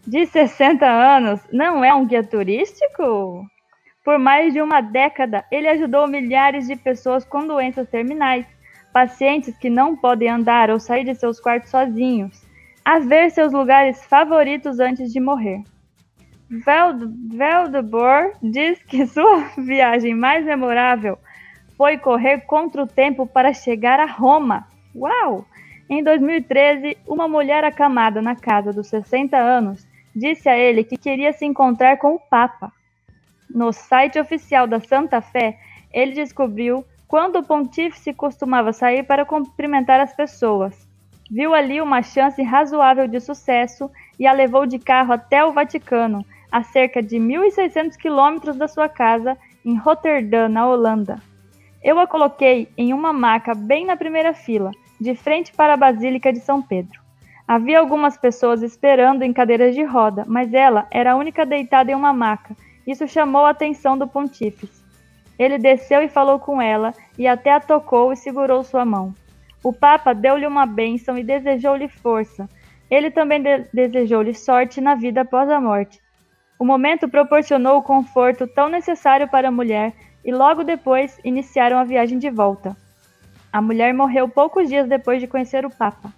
de 0.07 0.27
60 0.27 0.85
anos, 0.85 1.41
não 1.53 1.85
é 1.85 1.95
um 1.95 2.07
guia 2.07 2.25
turístico? 2.25 3.47
Por 4.05 4.19
mais 4.19 4.53
de 4.53 4.61
uma 4.61 4.81
década, 4.81 5.45
ele 5.51 5.69
ajudou 5.69 6.09
milhares 6.09 6.67
de 6.67 6.75
pessoas 6.75 7.25
com 7.25 7.47
doenças 7.47 7.89
terminais, 7.89 8.45
pacientes 8.93 9.57
que 9.57 9.71
não 9.71 9.97
podem 9.97 10.29
andar 10.29 10.71
ou 10.71 10.81
sair 10.81 11.05
de 11.05 11.15
seus 11.15 11.39
quartos 11.39 11.71
sozinhos, 11.71 12.45
a 12.85 12.99
ver 12.99 13.31
seus 13.31 13.53
lugares 13.53 14.05
favoritos 14.05 14.81
antes 14.81 15.13
de 15.13 15.21
morrer. 15.21 15.63
Veldebor 17.31 18.33
diz 18.43 18.83
que 18.83 19.07
sua 19.07 19.45
viagem 19.57 20.15
mais 20.15 20.45
memorável 20.45 21.17
foi 21.77 21.97
correr 21.97 22.41
contra 22.41 22.83
o 22.83 22.87
tempo 22.87 23.25
para 23.25 23.55
chegar 23.55 24.01
a 24.01 24.07
Roma. 24.07 24.67
Uau! 24.95 25.47
Em 25.89 26.03
2013, 26.03 26.97
uma 27.07 27.29
mulher 27.29 27.65
acamada 27.65 28.21
na 28.21 28.35
casa 28.35 28.73
dos 28.73 28.89
60 28.89 29.37
anos 29.37 29.87
disse 30.15 30.49
a 30.49 30.57
ele 30.57 30.85
que 30.85 30.97
queria 30.97 31.33
se 31.33 31.45
encontrar 31.45 31.97
com 31.99 32.15
o 32.15 32.21
Papa. 32.21 32.73
No 33.49 33.73
site 33.73 34.19
oficial 34.19 34.67
da 34.67 34.81
Santa 34.81 35.21
Fé, 35.21 35.59
ele 35.93 36.13
descobriu 36.13 36.85
quando 37.07 37.37
o 37.37 37.43
pontífice 37.43 38.15
costumava 38.15 38.73
sair 38.73 39.03
para 39.03 39.27
cumprimentar 39.27 40.01
as 40.01 40.15
pessoas. 40.17 40.89
Viu 41.31 41.55
ali 41.55 41.81
uma 41.81 42.03
chance 42.03 42.43
razoável 42.43 43.07
de 43.07 43.21
sucesso 43.21 43.91
e 44.19 44.27
a 44.27 44.33
levou 44.33 44.67
de 44.67 44.79
carro 44.79 45.13
até 45.13 45.45
o 45.45 45.53
Vaticano, 45.53 46.25
a 46.51 46.63
cerca 46.63 47.03
de 47.03 47.17
1.600 47.17 47.97
quilômetros 47.97 48.57
da 48.57 48.69
sua 48.69 48.89
casa, 48.89 49.37
em 49.65 49.77
Rotterdam, 49.77 50.49
na 50.49 50.67
Holanda. 50.67 51.19
Eu 51.83 51.99
a 51.99 52.07
coloquei 52.07 52.69
em 52.79 52.95
uma 52.95 53.13
maca 53.13 53.55
bem 53.55 53.85
na 53.85 53.97
primeira 53.97 54.33
fila 54.33 54.71
de 55.01 55.15
frente 55.15 55.53
para 55.53 55.75
a 55.75 55.77
Basílica 55.77 56.33
de 56.33 56.41
São 56.41 56.63
Pedro. 56.63 57.02
Havia 57.47 57.79
algumas 57.79 58.17
pessoas 58.17 58.63
esperando 58.63 59.23
em 59.23 59.33
cadeiras 59.33 59.75
de 59.75 59.83
roda, 59.83 60.25
mas 60.27 60.55
ela 60.55 60.87
era 60.91 61.13
a 61.13 61.17
única 61.17 61.45
deitada 61.45 61.91
em 61.91 61.95
uma 61.95 62.13
maca. 62.13 62.57
Isso 62.87 63.07
chamou 63.07 63.45
a 63.45 63.51
atenção 63.51 63.99
do 63.99 64.07
pontífice. 64.07 64.83
Ele 65.39 65.59
desceu 65.59 66.03
e 66.03 66.09
falou 66.09 66.39
com 66.39 66.63
ela, 66.63 66.95
e 67.19 67.27
até 67.27 67.53
a 67.53 67.61
tocou 67.61 68.13
e 68.13 68.17
segurou 68.17 68.63
sua 68.63 68.85
mão. 68.85 69.15
O 69.63 69.73
Papa 69.73 70.13
deu-lhe 70.13 70.47
uma 70.47 70.67
bênção 70.67 71.17
e 71.17 71.23
desejou-lhe 71.23 71.89
força. 71.89 72.49
Ele 72.91 73.11
também 73.11 73.43
de 73.43 73.65
desejou-lhe 73.73 74.35
sorte 74.35 74.81
na 74.81 74.95
vida 74.95 75.23
após 75.23 75.49
a 75.49 75.61
morte. 75.61 76.01
O 76.59 76.65
momento 76.65 77.09
proporcionou 77.09 77.79
o 77.79 77.83
conforto 77.83 78.47
tão 78.47 78.69
necessário 78.69 79.29
para 79.29 79.49
a 79.49 79.53
mulher 79.53 79.93
e 80.25 80.33
logo 80.33 80.63
depois 80.63 81.19
iniciaram 81.25 81.79
a 81.79 81.85
viagem 81.85 82.19
de 82.19 82.31
volta. 82.31 82.77
A 83.53 83.61
mulher 83.61 83.93
morreu 83.93 84.29
poucos 84.29 84.69
dias 84.69 84.89
depois 84.89 85.21
de 85.21 85.27
conhecer 85.27 85.67
o 85.67 85.71
Papa. 85.71 86.13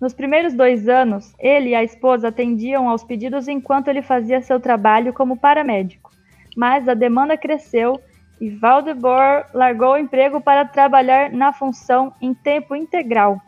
Nos 0.00 0.14
primeiros 0.14 0.54
dois 0.54 0.88
anos, 0.88 1.34
ele 1.38 1.70
e 1.70 1.74
a 1.74 1.82
esposa 1.82 2.28
atendiam 2.28 2.88
aos 2.88 3.02
pedidos 3.02 3.48
enquanto 3.48 3.88
ele 3.88 4.00
fazia 4.00 4.40
seu 4.40 4.60
trabalho 4.60 5.12
como 5.12 5.36
paramédico. 5.36 6.10
Mas 6.56 6.88
a 6.88 6.94
demanda 6.94 7.36
cresceu 7.36 8.00
e 8.40 8.48
Valdebor 8.48 9.46
largou 9.52 9.94
o 9.94 9.98
emprego 9.98 10.40
para 10.40 10.64
trabalhar 10.64 11.32
na 11.32 11.52
função 11.52 12.12
em 12.20 12.32
tempo 12.32 12.76
integral. 12.76 13.40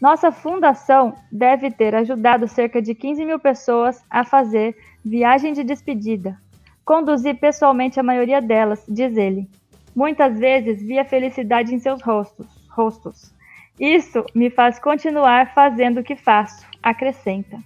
Nossa 0.00 0.30
fundação 0.30 1.14
deve 1.32 1.72
ter 1.72 1.94
ajudado 1.94 2.46
cerca 2.46 2.80
de 2.80 2.94
15 2.94 3.24
mil 3.24 3.38
pessoas 3.40 4.04
a 4.08 4.24
fazer 4.24 4.76
viagem 5.04 5.52
de 5.52 5.64
despedida. 5.64 6.38
Conduzi 6.84 7.34
pessoalmente 7.34 7.98
a 7.98 8.04
maioria 8.04 8.40
delas, 8.40 8.84
diz 8.88 9.16
ele. 9.16 9.48
Muitas 9.94 10.38
vezes 10.38 10.80
vi 10.80 10.98
a 10.98 11.04
felicidade 11.04 11.74
em 11.74 11.80
seus 11.80 12.00
rostos. 12.00 12.46
rostos. 12.70 13.36
Isso 13.78 14.24
me 14.34 14.50
faz 14.50 14.78
continuar 14.78 15.54
fazendo 15.54 16.00
o 16.00 16.04
que 16.04 16.16
faço, 16.16 16.66
acrescenta. 16.82 17.58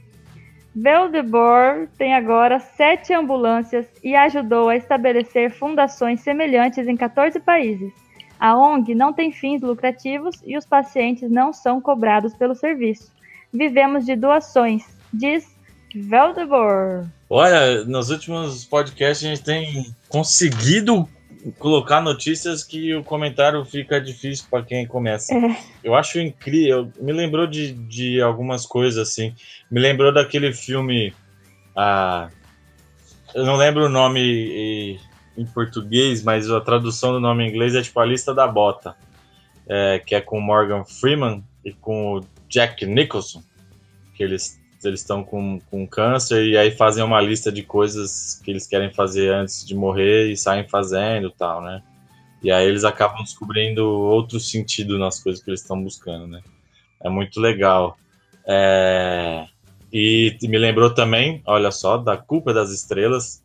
Veldebor 0.75 1.89
tem 1.99 2.15
agora 2.15 2.59
sete 2.59 3.13
ambulâncias 3.13 3.87
e 4.03 4.15
ajudou 4.15 4.69
a 4.69 4.77
estabelecer 4.77 5.51
fundações 5.51 6.21
semelhantes 6.21 6.89
em 6.89 6.97
14 6.97 7.39
países. 7.41 7.93
A 8.41 8.57
ONG 8.57 8.95
não 8.95 9.13
tem 9.13 9.31
fins 9.31 9.61
lucrativos 9.61 10.37
e 10.45 10.57
os 10.57 10.67
pacientes 10.67 11.31
não 11.31 11.53
são 11.53 11.81
cobrados 11.81 12.35
pelo 12.35 12.55
serviço. 12.55 13.13
Vivemos 13.53 14.07
de 14.07 14.17
doações, 14.17 14.83
diz 15.13 15.47
Veldebor. 15.95 17.07
Olha, 17.29 17.85
nos 17.85 18.11
últimos 18.11 18.65
podcasts 18.65 19.27
a 19.27 19.29
gente 19.29 19.45
tem 19.45 19.95
conseguido 20.09 21.09
colocar 21.59 22.01
notícias 22.01 22.63
que 22.63 22.95
o 22.95 23.03
comentário 23.03 23.65
fica 23.65 24.01
difícil 24.01 24.47
para 24.51 24.65
quem 24.65 24.87
começa. 24.87 25.35
É. 25.35 25.57
Eu 25.83 25.95
acho 25.95 26.21
incrível. 26.21 26.91
Me 27.01 27.13
lembrou 27.13 27.47
de, 27.47 27.73
de 27.73 28.21
algumas 28.21 28.65
coisas 28.65 29.09
assim. 29.09 29.35
Me 29.71 29.81
lembrou 29.81 30.13
daquele 30.13 30.53
filme. 30.53 31.13
Ah, 31.75 32.29
eu 33.35 33.45
não 33.45 33.57
lembro 33.57 33.87
o 33.87 33.89
nome 33.89 35.01
em 35.37 35.47
português, 35.47 36.23
mas 36.23 36.51
a 36.51 36.61
tradução 36.61 37.13
do 37.13 37.21
nome 37.21 37.45
em 37.45 37.49
inglês 37.49 37.75
é 37.75 37.83
tipo 37.83 37.99
a 37.99 38.05
lista 38.05 38.35
da 38.35 38.47
bota, 38.47 38.95
é, 39.67 39.99
que 39.99 40.15
é 40.15 40.21
com 40.21 40.41
Morgan 40.41 40.85
Freeman 40.85 41.43
e 41.65 41.73
com 41.73 42.19
o 42.19 42.25
Jack 42.49 42.85
Nicholson, 42.85 43.43
que 44.15 44.23
eles 44.23 44.62
eles 44.85 45.01
estão 45.01 45.23
com, 45.23 45.61
com 45.71 45.87
câncer 45.87 46.47
e 46.47 46.57
aí 46.57 46.71
fazem 46.71 47.03
uma 47.03 47.21
lista 47.21 47.51
de 47.51 47.63
coisas 47.63 48.41
que 48.43 48.51
eles 48.51 48.67
querem 48.67 48.93
fazer 48.93 49.33
antes 49.33 49.67
de 49.67 49.75
morrer 49.75 50.31
e 50.31 50.37
saem 50.37 50.69
fazendo 50.69 51.31
tal, 51.31 51.63
né? 51.63 51.83
E 52.43 52.51
aí 52.51 52.67
eles 52.67 52.85
acabam 52.85 53.23
descobrindo 53.23 53.89
outro 53.89 54.41
sentido 54.41 54.99
nas 54.99 55.23
coisas 55.23 55.43
que 55.43 55.49
eles 55.49 55.61
estão 55.61 55.81
buscando, 55.83 56.27
né? 56.27 56.41
É 57.01 57.09
muito 57.09 57.41
legal. 57.41 57.97
É... 58.47 59.47
E 59.93 60.37
me 60.43 60.59
lembrou 60.59 60.93
também, 60.93 61.43
olha 61.47 61.71
só, 61.71 61.97
da 61.97 62.17
Culpa 62.17 62.53
das 62.53 62.71
Estrelas. 62.71 63.43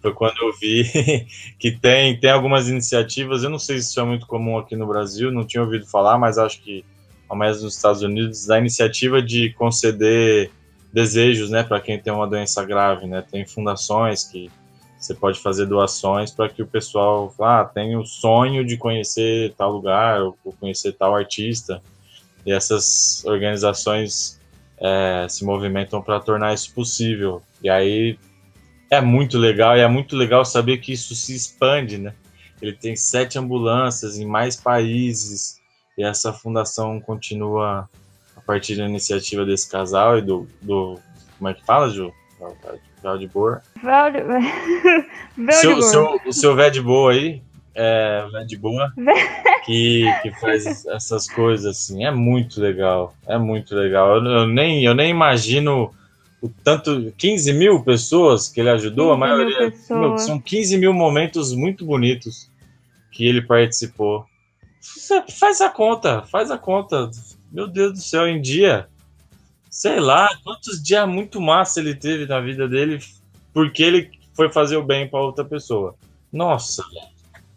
Foi 0.00 0.12
quando 0.14 0.36
eu 0.40 0.52
vi 0.58 0.84
que 1.58 1.72
tem, 1.72 2.18
tem 2.18 2.30
algumas 2.30 2.68
iniciativas, 2.68 3.44
eu 3.44 3.50
não 3.50 3.58
sei 3.58 3.78
se 3.78 3.90
isso 3.90 4.00
é 4.00 4.04
muito 4.04 4.26
comum 4.26 4.58
aqui 4.58 4.76
no 4.76 4.86
Brasil, 4.86 5.30
não 5.30 5.44
tinha 5.44 5.62
ouvido 5.62 5.86
falar, 5.86 6.18
mas 6.18 6.38
acho 6.38 6.60
que, 6.62 6.84
ao 7.28 7.36
menos 7.36 7.62
nos 7.62 7.76
Estados 7.76 8.02
Unidos, 8.02 8.50
a 8.50 8.58
iniciativa 8.58 9.20
de 9.20 9.50
conceder 9.50 10.50
desejos, 10.92 11.50
né, 11.50 11.62
para 11.62 11.80
quem 11.80 11.98
tem 11.98 12.12
uma 12.12 12.26
doença 12.26 12.64
grave, 12.64 13.06
né? 13.06 13.24
Tem 13.30 13.46
fundações 13.46 14.24
que 14.24 14.50
você 14.98 15.14
pode 15.14 15.40
fazer 15.40 15.66
doações 15.66 16.30
para 16.30 16.48
que 16.48 16.62
o 16.62 16.66
pessoal, 16.66 17.34
ah, 17.40 17.64
tem 17.64 17.96
o 17.96 18.04
sonho 18.04 18.64
de 18.64 18.76
conhecer 18.76 19.52
tal 19.56 19.72
lugar 19.72 20.22
ou 20.22 20.36
conhecer 20.60 20.92
tal 20.92 21.16
artista. 21.16 21.82
E 22.46 22.52
essas 22.52 23.24
organizações 23.24 24.38
é, 24.78 25.26
se 25.28 25.44
movimentam 25.44 26.00
para 26.00 26.20
tornar 26.20 26.54
isso 26.54 26.72
possível. 26.72 27.42
E 27.62 27.68
aí 27.68 28.16
é 28.90 29.00
muito 29.00 29.38
legal, 29.38 29.76
e 29.76 29.80
é 29.80 29.88
muito 29.88 30.16
legal 30.16 30.44
saber 30.44 30.78
que 30.78 30.92
isso 30.92 31.14
se 31.14 31.34
expande, 31.34 31.98
né? 31.98 32.14
Ele 32.60 32.72
tem 32.72 32.94
sete 32.94 33.38
ambulâncias 33.38 34.18
em 34.18 34.26
mais 34.26 34.54
países, 34.54 35.56
e 35.96 36.04
essa 36.04 36.32
fundação 36.32 37.00
continua 37.00 37.88
a 38.42 38.46
partir 38.46 38.76
da 38.76 38.84
iniciativa 38.84 39.44
desse 39.44 39.70
casal 39.70 40.18
e 40.18 40.22
do. 40.22 40.46
do 40.60 40.98
como 41.38 41.48
é 41.50 41.54
que 41.54 41.64
fala, 41.64 41.88
Ju? 41.88 42.12
Val 43.02 43.18
de 43.18 43.26
Boa. 43.26 43.62
Val 43.82 44.10
de 44.10 44.20
seu, 45.54 45.82
seu, 45.82 46.20
O 46.24 46.32
seu 46.32 46.82
Boa 46.82 47.12
aí, 47.12 47.42
é, 47.74 48.26
Vé 48.30 48.44
de 48.44 48.56
Boa, 48.56 48.92
que, 49.64 50.04
que 50.22 50.30
faz 50.40 50.86
essas 50.86 51.28
coisas 51.28 51.66
assim. 51.66 52.04
É 52.04 52.10
muito 52.10 52.60
legal. 52.60 53.14
É 53.26 53.38
muito 53.38 53.74
legal. 53.74 54.16
Eu, 54.16 54.24
eu, 54.24 54.46
nem, 54.46 54.84
eu 54.84 54.94
nem 54.94 55.10
imagino 55.10 55.92
o 56.40 56.48
tanto. 56.48 57.12
15 57.16 57.52
mil 57.52 57.82
pessoas 57.82 58.48
que 58.48 58.60
ele 58.60 58.70
ajudou, 58.70 59.12
a 59.12 59.16
maioria. 59.16 59.72
Meu, 59.90 60.18
são 60.18 60.38
15 60.38 60.78
mil 60.78 60.92
momentos 60.92 61.52
muito 61.52 61.84
bonitos 61.84 62.50
que 63.10 63.26
ele 63.26 63.42
participou. 63.42 64.26
Faz 65.38 65.60
a 65.60 65.68
conta, 65.68 66.22
faz 66.22 66.50
a 66.50 66.58
conta. 66.58 67.10
Meu 67.52 67.68
Deus 67.68 67.92
do 67.92 67.98
céu, 68.00 68.26
em 68.26 68.40
dia. 68.40 68.88
Sei 69.70 70.00
lá, 70.00 70.28
quantos 70.42 70.82
dias 70.82 71.08
muito 71.08 71.40
massa 71.40 71.80
ele 71.80 71.94
teve 71.94 72.26
na 72.26 72.40
vida 72.40 72.66
dele 72.68 72.98
porque 73.52 73.82
ele 73.82 74.10
foi 74.34 74.50
fazer 74.50 74.76
o 74.76 74.82
bem 74.82 75.08
para 75.08 75.20
outra 75.20 75.44
pessoa. 75.44 75.94
Nossa, 76.32 76.82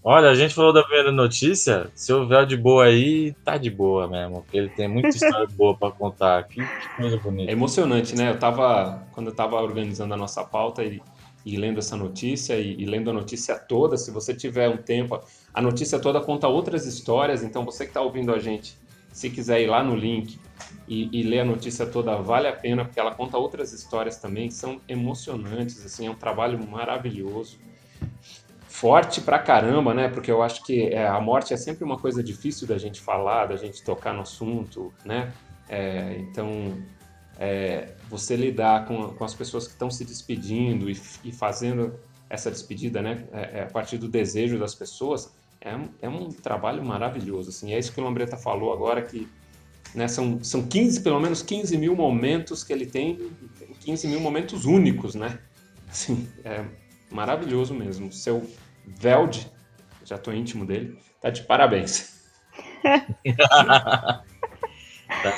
Olha, 0.08 0.30
a 0.30 0.36
gente 0.36 0.54
falou 0.54 0.72
da 0.72 0.84
primeira 0.84 1.12
notícia. 1.12 1.90
Se 1.96 2.14
houver 2.14 2.46
de 2.46 2.56
boa 2.56 2.86
aí, 2.86 3.34
tá 3.44 3.58
de 3.58 3.72
boa 3.72 4.08
mesmo. 4.08 4.44
Porque 4.44 4.56
ele 4.56 4.70
tem 4.70 4.88
muita 4.88 5.10
história 5.10 5.48
boa 5.58 5.76
para 5.76 5.92
contar. 5.92 6.44
Que, 6.44 6.64
que, 6.64 6.96
coisa 6.96 7.18
bonita. 7.18 7.50
É 7.50 7.54
emocionante, 7.54 8.16
né? 8.16 8.30
Eu 8.30 8.38
tava. 8.38 9.04
Quando 9.14 9.32
eu 9.32 9.36
tava 9.36 9.60
organizando 9.60 10.14
a 10.14 10.18
nossa 10.18 10.44
pauta 10.44 10.84
e, 10.84 11.02
e 11.44 11.58
lendo 11.58 11.80
essa 11.80 11.98
notícia, 11.98 12.54
e, 12.54 12.80
e, 12.80 12.86
lendo 12.86 13.10
a 13.10 13.14
notícia 13.14 13.58
toda, 13.58 13.98
se 13.98 14.12
você 14.12 14.36
tiver 14.36 14.70
um 14.70 14.78
tempo, 14.78 15.20
a 15.52 15.60
notícia 15.60 15.98
toda 15.98 16.22
conta 16.22 16.48
outras 16.48 16.86
histórias. 16.86 17.42
Então, 17.42 17.66
você 17.66 17.86
que 17.86 17.90
está 17.90 18.02
ouvindo 18.02 18.32
a 18.32 18.38
gente 18.38 18.78
se 19.16 19.30
quiser 19.30 19.62
ir 19.62 19.68
lá 19.68 19.82
no 19.82 19.96
link 19.96 20.38
e, 20.90 21.10
e, 21.18 21.24
ler 21.24 21.40
a 21.40 21.46
notícia 21.46 21.86
toda, 21.86 22.18
vale 22.18 22.50
a 22.50 22.54
pena, 22.54 22.84
porque 22.84 23.00
ela 23.00 23.16
conta 23.16 23.38
outras 23.38 23.72
histórias 23.72 24.18
também 24.18 24.52
são 24.52 24.82
emocionantes, 24.90 25.86
assim, 25.86 26.06
é 26.06 26.12
um 26.12 26.16
trabalho 26.16 26.60
maravilhoso. 26.68 27.58
Forte 28.68 29.22
pra 29.22 29.40
caramba, 29.40 29.94
né? 29.94 30.10
Porque 30.10 30.30
eu 30.30 30.44
acho 30.44 30.66
que 30.66 30.90
é, 30.90 31.08
a 31.08 31.22
morte 31.22 31.54
é 31.54 31.58
sempre 31.58 31.86
uma 31.86 31.98
coisa 31.98 32.22
difícil 32.22 32.68
da 32.68 32.78
gente 32.78 33.00
falar, 33.00 33.46
da 33.46 33.56
gente 33.56 33.82
tocar 33.86 34.14
no 34.14 34.20
assunto, 34.20 34.94
né? 35.06 35.32
É, 35.70 36.18
então, 36.20 36.78
é, 37.40 37.94
você 38.10 38.36
lidar 38.36 38.86
com, 38.86 39.14
com 39.14 39.24
as 39.24 39.34
pessoas 39.34 39.66
que 39.66 39.72
estão 39.72 39.90
se 39.90 40.04
despedindo 40.04 40.90
e, 40.90 41.02
e, 41.24 41.32
fazendo 41.32 41.98
essa 42.30 42.52
despedida, 42.52 43.02
né? 43.02 43.26
É, 43.32 43.60
é 43.60 43.64
a 43.64 43.68
partir 43.68 43.98
do 43.98 44.10
desejo 44.10 44.60
das 44.60 44.76
pessoas, 44.76 45.34
é, 45.66 45.76
um, 45.76 45.90
é 46.04 46.08
um 46.08 46.30
trabalho 46.30 46.86
maravilhoso, 46.86 47.50
assim, 47.50 47.74
é 47.74 47.80
isso 47.80 47.92
que 47.92 48.00
o 48.00 48.04
Lambreta 48.04 48.38
falou 48.38 48.72
agora, 48.72 49.02
que 49.02 49.28
né, 49.96 50.08
são, 50.08 50.42
são 50.44 50.68
15, 50.68 51.02
pelo 51.02 51.20
menos 51.20 51.42
15 51.42 51.76
mil 51.78 51.96
momentos 51.96 52.64
que 52.64 52.72
ele 52.72 52.86
tem, 52.86 53.32
15 53.80 54.08
mil 54.08 54.20
momentos 54.20 54.66
únicos, 54.66 55.16
né? 55.16 55.40
Assim, 55.90 56.28
é 56.44 56.64
maravilhoso 57.10 57.74
mesmo. 57.74 58.12
Seu 58.12 58.48
Veld, 58.86 59.50
já 60.04 60.18
tô 60.18 60.32
íntimo 60.32 60.66
dele, 60.66 61.00
tá 61.20 61.30
de 61.32 61.42
parabéns. 61.44 62.22
tá 62.84 64.24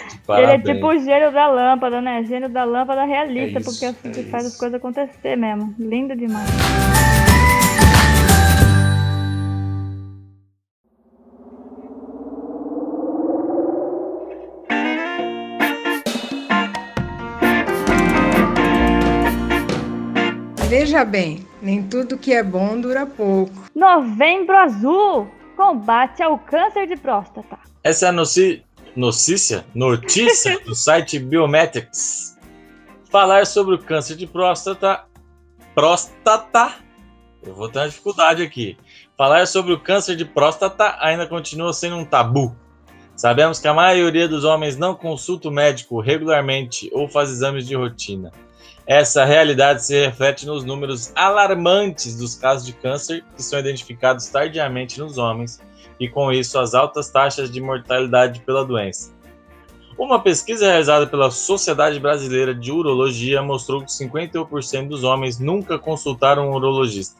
de 0.10 0.18
parabéns. 0.26 0.64
Ele 0.66 0.72
é 0.72 0.74
tipo 0.76 0.88
o 0.88 1.00
gênio 1.00 1.32
da 1.32 1.48
lâmpada, 1.48 2.02
né? 2.02 2.24
Gênio 2.26 2.50
da 2.50 2.66
lâmpada 2.66 3.06
realista, 3.06 3.60
é 3.60 3.62
isso, 3.62 3.72
porque 3.72 3.86
é 3.86 3.90
assim 3.90 4.10
é 4.10 4.12
que 4.12 4.20
isso. 4.22 4.30
faz 4.30 4.46
as 4.46 4.58
coisas 4.58 4.78
acontecer 4.78 5.38
mesmo. 5.38 5.74
Lindo 5.78 6.16
demais. 6.16 6.50
Veja 20.88 21.04
bem, 21.04 21.46
nem 21.62 21.84
tudo 21.84 22.18
que 22.18 22.32
é 22.32 22.42
bom 22.42 22.80
dura 22.80 23.06
pouco. 23.06 23.52
Novembro 23.76 24.56
Azul 24.56 25.30
combate 25.58 26.24
ao 26.24 26.40
câncer 26.40 26.88
de 26.88 26.96
próstata. 26.96 27.60
Essa 27.84 28.06
é 28.06 28.10
a 28.10 28.12
noci... 28.14 28.64
notícia, 28.96 29.66
notícia 29.76 30.58
do 30.62 30.72
site 30.74 31.20
Biometrics. 31.20 32.38
Falar 33.12 33.46
sobre 33.46 33.76
o 33.76 33.80
câncer 33.80 34.16
de 34.16 34.26
próstata. 34.26 35.04
Próstata. 35.76 36.76
Eu 37.44 37.54
vou 37.54 37.68
ter 37.68 37.80
uma 37.80 37.90
dificuldade 37.90 38.42
aqui. 38.42 38.78
Falar 39.18 39.46
sobre 39.46 39.74
o 39.74 39.80
câncer 39.82 40.16
de 40.16 40.24
próstata 40.24 40.96
ainda 41.02 41.28
continua 41.28 41.74
sendo 41.74 41.98
um 41.98 42.06
tabu. 42.06 42.56
Sabemos 43.14 43.60
que 43.60 43.68
a 43.68 43.74
maioria 43.74 44.26
dos 44.26 44.46
homens 44.46 44.78
não 44.78 44.96
consulta 44.96 45.50
o 45.50 45.52
médico 45.52 46.00
regularmente 46.00 46.90
ou 46.94 47.10
faz 47.10 47.30
exames 47.30 47.68
de 47.68 47.76
rotina. 47.76 48.32
Essa 48.86 49.26
realidade 49.26 49.86
se 49.86 50.06
reflete 50.06 50.46
nos 50.46 50.64
números 50.64 51.12
alarmantes 51.14 52.16
dos 52.16 52.36
casos 52.36 52.66
de 52.66 52.74
câncer 52.74 53.24
que 53.36 53.44
são 53.44 53.60
identificados 53.60 54.28
tardiamente 54.28 55.00
nos 55.00 55.18
homens 55.18 55.60
e, 56.00 56.08
com 56.08 56.32
isso, 56.32 56.58
as 56.58 56.74
altas 56.74 57.10
taxas 57.10 57.52
de 57.52 57.60
mortalidade 57.60 58.40
pela 58.42 58.64
doença. 58.64 59.14
Uma 59.98 60.22
pesquisa 60.22 60.68
realizada 60.68 61.08
pela 61.08 61.32
Sociedade 61.32 62.00
Brasileira 62.00 62.54
de 62.54 62.72
Urologia 62.72 63.42
mostrou 63.42 63.82
que 63.82 63.92
51% 63.92 64.88
dos 64.88 65.04
homens 65.04 65.40
nunca 65.40 65.80
consultaram 65.80 66.50
um 66.50 66.54
urologista. 66.54 67.20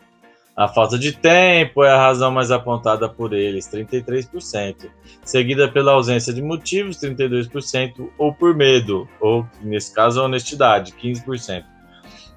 A 0.58 0.68
falta 0.68 0.98
de 0.98 1.12
tempo 1.12 1.84
é 1.84 1.92
a 1.92 2.02
razão 2.02 2.32
mais 2.32 2.50
apontada 2.50 3.08
por 3.08 3.32
eles, 3.32 3.70
33%, 3.72 4.90
seguida 5.24 5.72
pela 5.72 5.92
ausência 5.92 6.34
de 6.34 6.42
motivos, 6.42 6.98
32%, 6.98 8.10
ou 8.18 8.34
por 8.34 8.56
medo, 8.56 9.08
ou 9.22 9.46
nesse 9.62 9.94
caso 9.94 10.20
honestidade, 10.20 10.94
15%. 10.94 11.64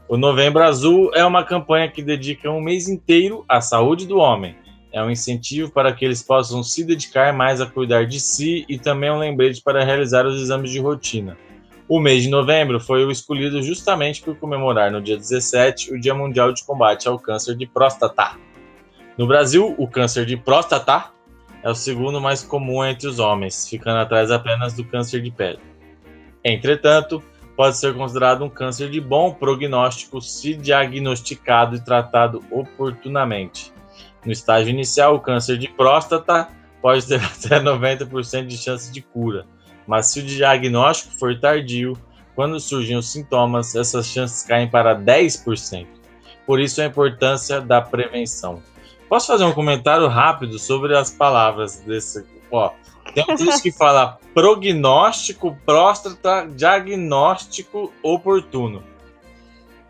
O 0.07 0.19
Novembro 0.19 0.62
Azul 0.62 1.11
é 1.15 1.25
uma 1.25 1.45
campanha 1.45 1.91
que 1.91 2.03
dedica 2.03 2.50
um 2.50 2.61
mês 2.61 2.91
inteiro 2.91 3.43
à 3.49 3.62
saúde 3.62 4.07
do 4.07 4.19
homem. 4.19 4.55
É 4.93 5.03
um 5.03 5.11
incentivo 5.11 5.71
para 5.71 5.91
que 5.91 6.05
eles 6.05 6.23
possam 6.23 6.62
se 6.62 6.85
dedicar 6.85 7.33
mais 7.33 7.59
a 7.59 7.67
cuidar 7.67 8.05
de 8.05 8.21
si 8.21 8.67
e 8.69 8.79
também 8.79 9.11
um 9.11 9.19
lembrete 9.19 9.62
para 9.62 9.83
realizar 9.83 10.27
os 10.27 10.39
exames 10.43 10.71
de 10.71 10.79
rotina. 10.79 11.39
O 11.90 11.99
mês 11.99 12.23
de 12.23 12.28
novembro 12.28 12.78
foi 12.78 13.04
o 13.04 13.11
escolhido 13.11 13.61
justamente 13.64 14.23
por 14.23 14.37
comemorar 14.37 14.92
no 14.92 15.02
dia 15.02 15.16
17 15.16 15.92
o 15.92 16.00
Dia 16.00 16.14
Mundial 16.14 16.52
de 16.52 16.62
Combate 16.62 17.09
ao 17.09 17.18
Câncer 17.18 17.56
de 17.56 17.66
Próstata. 17.66 18.38
No 19.18 19.26
Brasil, 19.26 19.75
o 19.76 19.88
câncer 19.88 20.25
de 20.25 20.37
próstata 20.37 21.11
é 21.64 21.68
o 21.68 21.75
segundo 21.75 22.20
mais 22.20 22.44
comum 22.44 22.85
entre 22.85 23.09
os 23.09 23.18
homens, 23.18 23.66
ficando 23.68 23.99
atrás 23.99 24.30
apenas 24.30 24.73
do 24.73 24.85
câncer 24.85 25.20
de 25.20 25.32
pele. 25.32 25.59
Entretanto, 26.44 27.20
pode 27.56 27.76
ser 27.76 27.92
considerado 27.92 28.44
um 28.44 28.49
câncer 28.49 28.88
de 28.88 29.00
bom 29.00 29.35
prognóstico 29.35 30.20
se 30.20 30.54
diagnosticado 30.54 31.75
e 31.75 31.85
tratado 31.85 32.40
oportunamente. 32.52 33.73
No 34.25 34.30
estágio 34.30 34.70
inicial, 34.70 35.16
o 35.16 35.20
câncer 35.20 35.59
de 35.59 35.66
próstata 35.66 36.50
pode 36.80 37.04
ter 37.04 37.18
até 37.18 37.59
90% 37.59 38.47
de 38.47 38.56
chance 38.56 38.92
de 38.92 39.02
cura 39.02 39.44
mas 39.90 40.06
se 40.06 40.20
o 40.20 40.23
diagnóstico 40.23 41.12
for 41.18 41.37
tardio, 41.40 41.99
quando 42.37 42.61
surgem 42.61 42.97
os 42.97 43.11
sintomas, 43.11 43.75
essas 43.75 44.06
chances 44.06 44.44
caem 44.44 44.70
para 44.70 44.97
10%. 44.97 45.85
Por 46.47 46.61
isso 46.61 46.80
a 46.80 46.87
importância 46.87 47.61
da 47.61 47.82
prevenção. 47.82 48.62
Posso 49.09 49.26
fazer 49.26 49.42
um 49.42 49.52
comentário 49.52 50.06
rápido 50.06 50.61
sobre 50.61 50.97
as 50.97 51.11
palavras 51.11 51.80
desse. 51.80 52.25
Ó, 52.52 52.70
tem 53.12 53.25
um 53.28 53.35
texto 53.35 53.62
que 53.62 53.73
fala 53.73 54.20
prognóstico, 54.32 55.59
próstata, 55.66 56.47
diagnóstico 56.47 57.92
oportuno. 58.00 58.85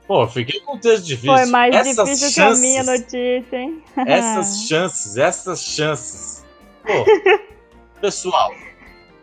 Pô, 0.06 0.26
fiquei 0.26 0.60
com 0.60 0.76
um 0.76 0.78
texto 0.78 1.04
difícil. 1.04 1.36
Foi 1.36 1.44
mais 1.44 1.74
essas 1.74 2.06
difícil 2.06 2.30
chances, 2.30 2.60
que 2.62 2.66
a 2.66 2.70
minha 2.70 2.82
notícia, 2.84 3.56
hein? 3.58 3.82
essas 4.06 4.66
chances, 4.66 5.18
essas 5.18 5.62
chances. 5.62 6.46
Pô, 6.86 7.04
pessoal, 8.00 8.50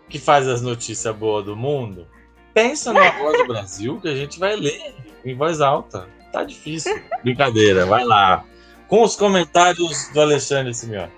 que 0.10 0.20
faz 0.20 0.48
as 0.48 0.62
notícias 0.62 1.16
boas 1.16 1.46
do 1.46 1.56
mundo, 1.56 2.08
pensa 2.54 2.94
na 2.94 3.12
voz 3.20 3.38
do 3.38 3.48
Brasil 3.48 4.00
que 4.02 4.08
a 4.08 4.16
gente 4.16 4.40
vai 4.40 4.56
ler 4.56 4.94
em 5.24 5.36
voz 5.36 5.62
alta. 5.62 6.08
Tá 6.32 6.44
difícil. 6.44 7.02
Brincadeira, 7.24 7.86
vai 7.86 8.04
lá. 8.04 8.44
Com 8.88 9.04
os 9.04 9.16
comentários 9.16 10.10
do 10.14 10.22
Alexandre 10.22 10.74
Simeone. 10.74 11.12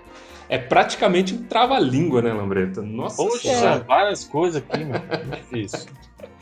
É 0.48 0.58
praticamente 0.58 1.32
um 1.32 1.44
trava-língua, 1.44 2.20
né, 2.20 2.32
Lambreta? 2.32 2.82
Nossa 2.82 3.22
Poxa, 3.22 3.38
senhora. 3.38 3.84
várias 3.86 4.24
coisas 4.24 4.60
aqui, 4.60 4.84
meu. 4.84 5.00
Difícil. 5.36 5.88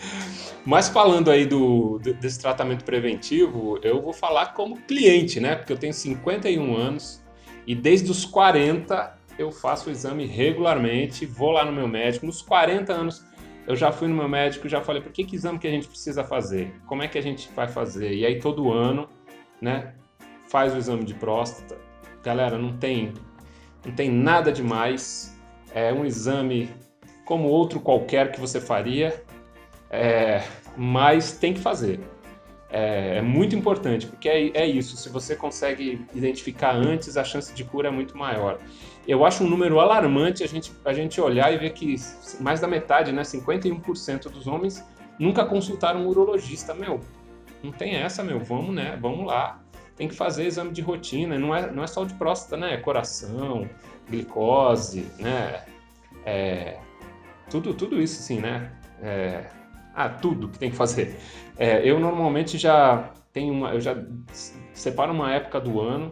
Mas 0.64 0.88
falando 0.88 1.30
aí 1.30 1.44
do, 1.44 1.98
desse 1.98 2.40
tratamento 2.40 2.84
preventivo, 2.84 3.78
eu 3.82 4.00
vou 4.00 4.12
falar 4.12 4.54
como 4.54 4.76
cliente, 4.82 5.40
né? 5.40 5.56
Porque 5.56 5.72
eu 5.72 5.78
tenho 5.78 5.92
51 5.92 6.76
anos 6.76 7.22
e 7.66 7.74
desde 7.74 8.10
os 8.10 8.24
40 8.24 9.17
eu 9.38 9.52
faço 9.52 9.88
o 9.88 9.92
exame 9.92 10.26
regularmente, 10.26 11.24
vou 11.24 11.52
lá 11.52 11.64
no 11.64 11.72
meu 11.72 11.86
médico. 11.86 12.26
Nos 12.26 12.42
40 12.42 12.92
anos, 12.92 13.24
eu 13.66 13.76
já 13.76 13.92
fui 13.92 14.08
no 14.08 14.16
meu 14.16 14.28
médico 14.28 14.66
e 14.66 14.70
já 14.70 14.80
falei, 14.80 15.00
por 15.00 15.12
que, 15.12 15.24
que 15.24 15.36
exame 15.36 15.58
que 15.58 15.68
a 15.68 15.70
gente 15.70 15.86
precisa 15.86 16.24
fazer? 16.24 16.74
Como 16.86 17.02
é 17.02 17.08
que 17.08 17.16
a 17.16 17.22
gente 17.22 17.48
vai 17.54 17.68
fazer? 17.68 18.12
E 18.12 18.26
aí 18.26 18.40
todo 18.40 18.72
ano, 18.72 19.08
né, 19.60 19.94
faz 20.48 20.74
o 20.74 20.76
exame 20.76 21.04
de 21.04 21.14
próstata. 21.14 21.78
Galera, 22.22 22.58
não 22.58 22.76
tem, 22.76 23.14
não 23.86 23.94
tem 23.94 24.10
nada 24.10 24.50
demais. 24.50 25.38
É 25.72 25.92
um 25.92 26.04
exame 26.04 26.68
como 27.24 27.48
outro 27.48 27.78
qualquer 27.78 28.32
que 28.32 28.40
você 28.40 28.60
faria, 28.60 29.22
é, 29.88 30.42
mas 30.76 31.32
tem 31.32 31.54
que 31.54 31.60
fazer. 31.60 32.00
É, 32.70 33.18
é, 33.18 33.22
muito 33.22 33.54
importante, 33.54 34.06
porque 34.06 34.28
é, 34.28 34.50
é, 34.54 34.66
isso. 34.66 34.96
Se 34.96 35.08
você 35.08 35.36
consegue 35.36 36.06
identificar 36.14 36.74
antes, 36.74 37.16
a 37.16 37.24
chance 37.24 37.54
de 37.54 37.64
cura 37.64 37.88
é 37.88 37.90
muito 37.90 38.16
maior 38.16 38.58
eu 39.08 39.24
acho 39.24 39.42
um 39.42 39.48
número 39.48 39.80
alarmante 39.80 40.44
a 40.44 40.46
gente, 40.46 40.70
a 40.84 40.92
gente 40.92 41.18
olhar 41.18 41.50
e 41.50 41.56
ver 41.56 41.70
que 41.70 41.96
mais 42.38 42.60
da 42.60 42.68
metade, 42.68 43.10
né, 43.10 43.22
51% 43.22 44.28
dos 44.28 44.46
homens 44.46 44.84
nunca 45.18 45.46
consultaram 45.46 46.02
um 46.02 46.06
urologista, 46.08 46.74
meu. 46.74 47.00
Não 47.62 47.72
tem 47.72 47.94
essa, 47.96 48.22
meu. 48.22 48.38
Vamos, 48.38 48.74
né? 48.74 48.98
Vamos 49.00 49.26
lá. 49.26 49.62
Tem 49.96 50.06
que 50.06 50.14
fazer 50.14 50.44
exame 50.44 50.72
de 50.72 50.82
rotina. 50.82 51.38
Não 51.38 51.56
é, 51.56 51.72
não 51.72 51.82
é 51.82 51.86
só 51.86 52.04
de 52.04 52.12
próstata, 52.14 52.58
né? 52.58 52.74
É 52.74 52.76
coração, 52.76 53.68
glicose, 54.08 55.10
né? 55.18 55.64
É, 56.26 56.78
tudo, 57.50 57.72
tudo 57.72 58.00
isso, 58.00 58.20
assim, 58.20 58.38
né? 58.40 58.70
É, 59.02 59.46
ah, 59.94 60.10
tudo 60.10 60.48
que 60.48 60.58
tem 60.58 60.70
que 60.70 60.76
fazer. 60.76 61.18
É, 61.56 61.80
eu 61.82 61.98
normalmente 61.98 62.58
já 62.58 63.10
tenho 63.32 63.54
uma, 63.54 63.70
eu 63.72 63.80
já 63.80 63.96
separo 64.74 65.12
uma 65.12 65.32
época 65.32 65.58
do 65.58 65.80
ano 65.80 66.10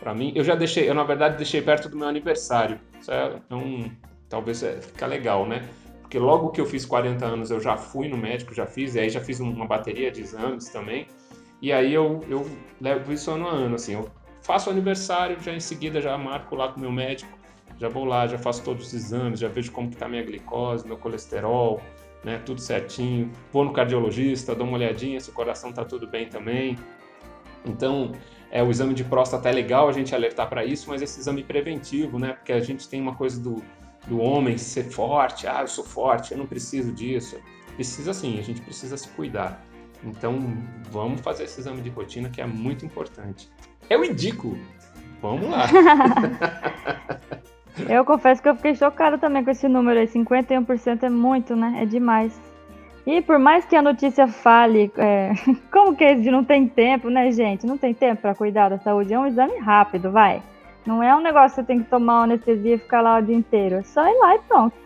para 0.00 0.14
mim. 0.14 0.32
Eu 0.34 0.44
já 0.44 0.54
deixei, 0.54 0.88
eu 0.88 0.94
na 0.94 1.04
verdade 1.04 1.36
deixei 1.36 1.62
perto 1.62 1.88
do 1.88 1.96
meu 1.96 2.08
aniversário. 2.08 2.80
Isso 3.00 3.10
é, 3.10 3.40
é 3.48 3.54
um, 3.54 3.90
talvez 4.28 4.62
é, 4.62 4.80
fica 4.80 5.06
legal, 5.06 5.46
né? 5.46 5.68
Porque 6.00 6.18
logo 6.18 6.50
que 6.50 6.60
eu 6.60 6.66
fiz 6.66 6.84
40 6.84 7.24
anos 7.24 7.50
eu 7.50 7.60
já 7.60 7.76
fui 7.76 8.08
no 8.08 8.16
médico, 8.16 8.54
já 8.54 8.66
fiz, 8.66 8.94
e 8.94 9.00
aí 9.00 9.10
já 9.10 9.20
fiz 9.20 9.40
uma 9.40 9.66
bateria 9.66 10.10
de 10.10 10.20
exames 10.20 10.68
também. 10.68 11.06
E 11.60 11.72
aí 11.72 11.92
eu, 11.92 12.22
eu 12.28 12.48
levo 12.80 13.12
isso 13.12 13.30
ano 13.30 13.48
a 13.48 13.50
ano, 13.50 13.74
assim, 13.74 13.94
eu 13.94 14.08
faço 14.42 14.70
aniversário, 14.70 15.40
já 15.40 15.52
em 15.52 15.60
seguida 15.60 16.00
já 16.00 16.16
marco 16.16 16.54
lá 16.54 16.68
com 16.68 16.78
o 16.78 16.80
meu 16.80 16.92
médico, 16.92 17.36
já 17.78 17.88
vou 17.88 18.04
lá, 18.04 18.26
já 18.26 18.38
faço 18.38 18.62
todos 18.62 18.86
os 18.86 18.94
exames, 18.94 19.40
já 19.40 19.48
vejo 19.48 19.72
como 19.72 19.90
que 19.90 19.96
tá 19.96 20.08
minha 20.08 20.22
glicose, 20.22 20.86
meu 20.86 20.96
colesterol, 20.96 21.80
né, 22.22 22.40
tudo 22.44 22.60
certinho. 22.60 23.30
Vou 23.52 23.64
no 23.64 23.72
cardiologista, 23.72 24.54
dou 24.54 24.66
uma 24.66 24.76
olhadinha 24.76 25.18
se 25.20 25.30
o 25.30 25.32
coração 25.32 25.72
tá 25.72 25.84
tudo 25.84 26.06
bem 26.06 26.28
também. 26.28 26.78
Então, 27.64 28.12
é, 28.50 28.62
o 28.62 28.70
exame 28.70 28.94
de 28.94 29.04
próstata 29.04 29.48
é 29.48 29.52
legal 29.52 29.88
a 29.88 29.92
gente 29.92 30.14
alertar 30.14 30.48
para 30.48 30.64
isso, 30.64 30.88
mas 30.88 31.02
esse 31.02 31.20
exame 31.20 31.42
preventivo, 31.42 32.18
né? 32.18 32.34
Porque 32.34 32.52
a 32.52 32.60
gente 32.60 32.88
tem 32.88 33.00
uma 33.00 33.14
coisa 33.14 33.40
do, 33.40 33.62
do 34.06 34.20
homem 34.20 34.56
ser 34.56 34.84
forte, 34.84 35.46
ah, 35.46 35.62
eu 35.62 35.68
sou 35.68 35.84
forte, 35.84 36.32
eu 36.32 36.38
não 36.38 36.46
preciso 36.46 36.92
disso. 36.92 37.38
Precisa 37.74 38.14
sim, 38.14 38.38
a 38.38 38.42
gente 38.42 38.60
precisa 38.60 38.96
se 38.96 39.08
cuidar. 39.08 39.60
Então, 40.04 40.38
vamos 40.90 41.20
fazer 41.20 41.44
esse 41.44 41.60
exame 41.60 41.82
de 41.82 41.90
rotina 41.90 42.30
que 42.30 42.40
é 42.40 42.46
muito 42.46 42.86
importante. 42.86 43.50
Eu 43.90 44.04
indico. 44.04 44.56
Vamos 45.20 45.50
lá. 45.50 45.66
eu 47.88 48.04
confesso 48.04 48.42
que 48.42 48.48
eu 48.48 48.54
fiquei 48.54 48.74
chocada 48.74 49.18
também 49.18 49.44
com 49.44 49.50
esse 49.50 49.68
número 49.68 49.98
aí. 49.98 50.06
51% 50.06 51.02
é 51.02 51.10
muito, 51.10 51.56
né? 51.56 51.78
É 51.82 51.86
demais. 51.86 52.40
E 53.06 53.22
por 53.22 53.38
mais 53.38 53.64
que 53.64 53.76
a 53.76 53.82
notícia 53.82 54.26
fale, 54.26 54.90
é, 54.96 55.30
como 55.70 55.94
que 55.94 56.02
eles 56.02 56.26
não 56.26 56.42
tem 56.42 56.66
tempo, 56.66 57.08
né, 57.08 57.30
gente? 57.30 57.64
Não 57.64 57.78
tem 57.78 57.94
tempo 57.94 58.22
para 58.22 58.34
cuidar 58.34 58.68
da 58.68 58.78
saúde. 58.78 59.14
É 59.14 59.18
um 59.18 59.26
exame 59.26 59.56
rápido, 59.58 60.10
vai. 60.10 60.42
Não 60.84 61.02
é 61.02 61.14
um 61.14 61.20
negócio 61.20 61.50
que 61.50 61.54
você 61.56 61.66
tem 61.66 61.82
que 61.82 61.88
tomar 61.88 62.14
uma 62.14 62.24
anestesia 62.24 62.74
e 62.74 62.78
ficar 62.78 63.00
lá 63.02 63.18
o 63.18 63.22
dia 63.22 63.36
inteiro. 63.36 63.76
É 63.76 63.82
só 63.82 64.06
ir 64.08 64.18
lá 64.18 64.34
e 64.34 64.38
pronto. 64.40 64.76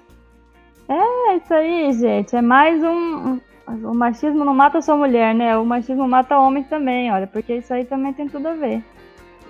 É 0.88 1.36
isso 1.36 1.54
aí, 1.54 1.92
gente. 1.94 2.36
É 2.36 2.42
mais 2.42 2.82
um. 2.82 3.40
O 3.66 3.94
machismo 3.94 4.44
não 4.44 4.54
mata 4.54 4.82
só 4.82 4.96
mulher, 4.96 5.34
né? 5.34 5.56
O 5.56 5.64
machismo 5.64 6.08
mata 6.08 6.38
homens 6.38 6.66
também, 6.68 7.12
olha, 7.12 7.26
porque 7.26 7.54
isso 7.54 7.72
aí 7.72 7.84
também 7.84 8.12
tem 8.12 8.28
tudo 8.28 8.48
a 8.48 8.54
ver. 8.54 8.82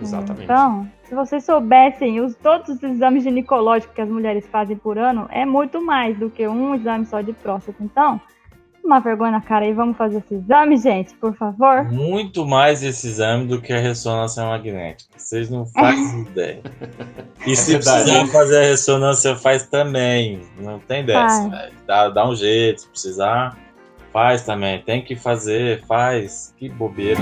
Exatamente. 0.00 0.44
Então, 0.44 0.88
se 1.04 1.14
vocês 1.14 1.44
soubessem 1.44 2.20
os, 2.20 2.36
todos 2.36 2.68
os 2.68 2.82
exames 2.82 3.22
ginecológicos 3.22 3.94
que 3.94 4.00
as 4.00 4.08
mulheres 4.08 4.46
fazem 4.46 4.76
por 4.76 4.98
ano, 4.98 5.26
é 5.30 5.46
muito 5.46 5.84
mais 5.84 6.18
do 6.18 6.28
que 6.28 6.46
um 6.46 6.74
exame 6.74 7.06
só 7.06 7.20
de 7.20 7.32
próstata. 7.32 7.82
Então, 7.82 8.20
uma 8.84 9.00
vergonha 9.00 9.32
na 9.32 9.40
cara 9.40 9.64
aí, 9.64 9.72
vamos 9.72 9.96
fazer 9.96 10.18
esse 10.18 10.34
exame, 10.34 10.76
gente, 10.76 11.14
por 11.14 11.34
favor. 11.34 11.84
Muito 11.84 12.46
mais 12.46 12.82
esse 12.82 13.06
exame 13.06 13.46
do 13.46 13.60
que 13.60 13.72
a 13.72 13.78
ressonância 13.78 14.44
magnética. 14.44 15.10
Vocês 15.16 15.48
não 15.50 15.66
fazem 15.66 16.22
ideia. 16.30 16.60
E 17.46 17.52
é 17.52 17.54
se 17.54 17.72
verdade. 17.72 18.04
precisar 18.04 18.26
fazer 18.26 18.58
a 18.58 18.62
ressonância, 18.62 19.36
faz 19.36 19.66
também. 19.66 20.40
Não 20.58 20.78
tem 20.78 21.04
dessa. 21.04 21.70
Dá, 21.86 22.08
dá 22.08 22.28
um 22.28 22.34
jeito, 22.34 22.82
se 22.82 22.88
precisar, 22.88 23.56
faz 24.12 24.42
também. 24.42 24.82
Tem 24.82 25.02
que 25.02 25.14
fazer, 25.14 25.84
faz. 25.86 26.54
Que 26.56 26.68
bobeira. 26.68 27.20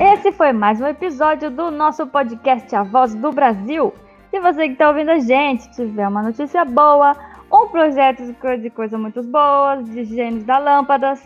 Esse 0.00 0.32
foi 0.32 0.52
mais 0.52 0.80
um 0.80 0.86
episódio 0.86 1.50
do 1.50 1.70
nosso 1.70 2.06
podcast 2.06 2.74
A 2.74 2.82
Voz 2.82 3.14
do 3.14 3.30
Brasil. 3.32 3.92
Se 4.36 4.40
você 4.40 4.66
que 4.66 4.72
está 4.74 4.88
ouvindo 4.90 5.12
a 5.12 5.18
gente 5.18 5.70
tiver 5.70 6.06
uma 6.06 6.22
notícia 6.22 6.62
boa, 6.62 7.16
um 7.50 7.68
projeto 7.68 8.22
de 8.60 8.68
coisas 8.68 9.00
muito 9.00 9.22
boas, 9.22 9.82
de 9.86 10.04
gênios 10.04 10.44
da 10.44 10.58
lâmpadas, 10.58 11.22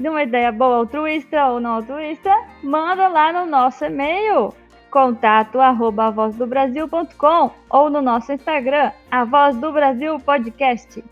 de 0.00 0.08
uma 0.08 0.22
ideia 0.22 0.50
boa 0.50 0.76
altruísta 0.76 1.44
ou 1.48 1.60
não 1.60 1.72
altruísta, 1.72 2.34
manda 2.62 3.06
lá 3.08 3.30
no 3.34 3.44
nosso 3.44 3.84
e-mail 3.84 4.54
contato 4.90 5.60
arroba 5.60 6.06
avozdobrasil.com 6.06 7.50
ou 7.68 7.90
no 7.90 8.00
nosso 8.00 8.32
Instagram, 8.32 8.92
A 9.10 9.24
Voz 9.24 9.54
do 9.58 9.70
Brasil 9.70 10.18
Podcast. 10.20 11.04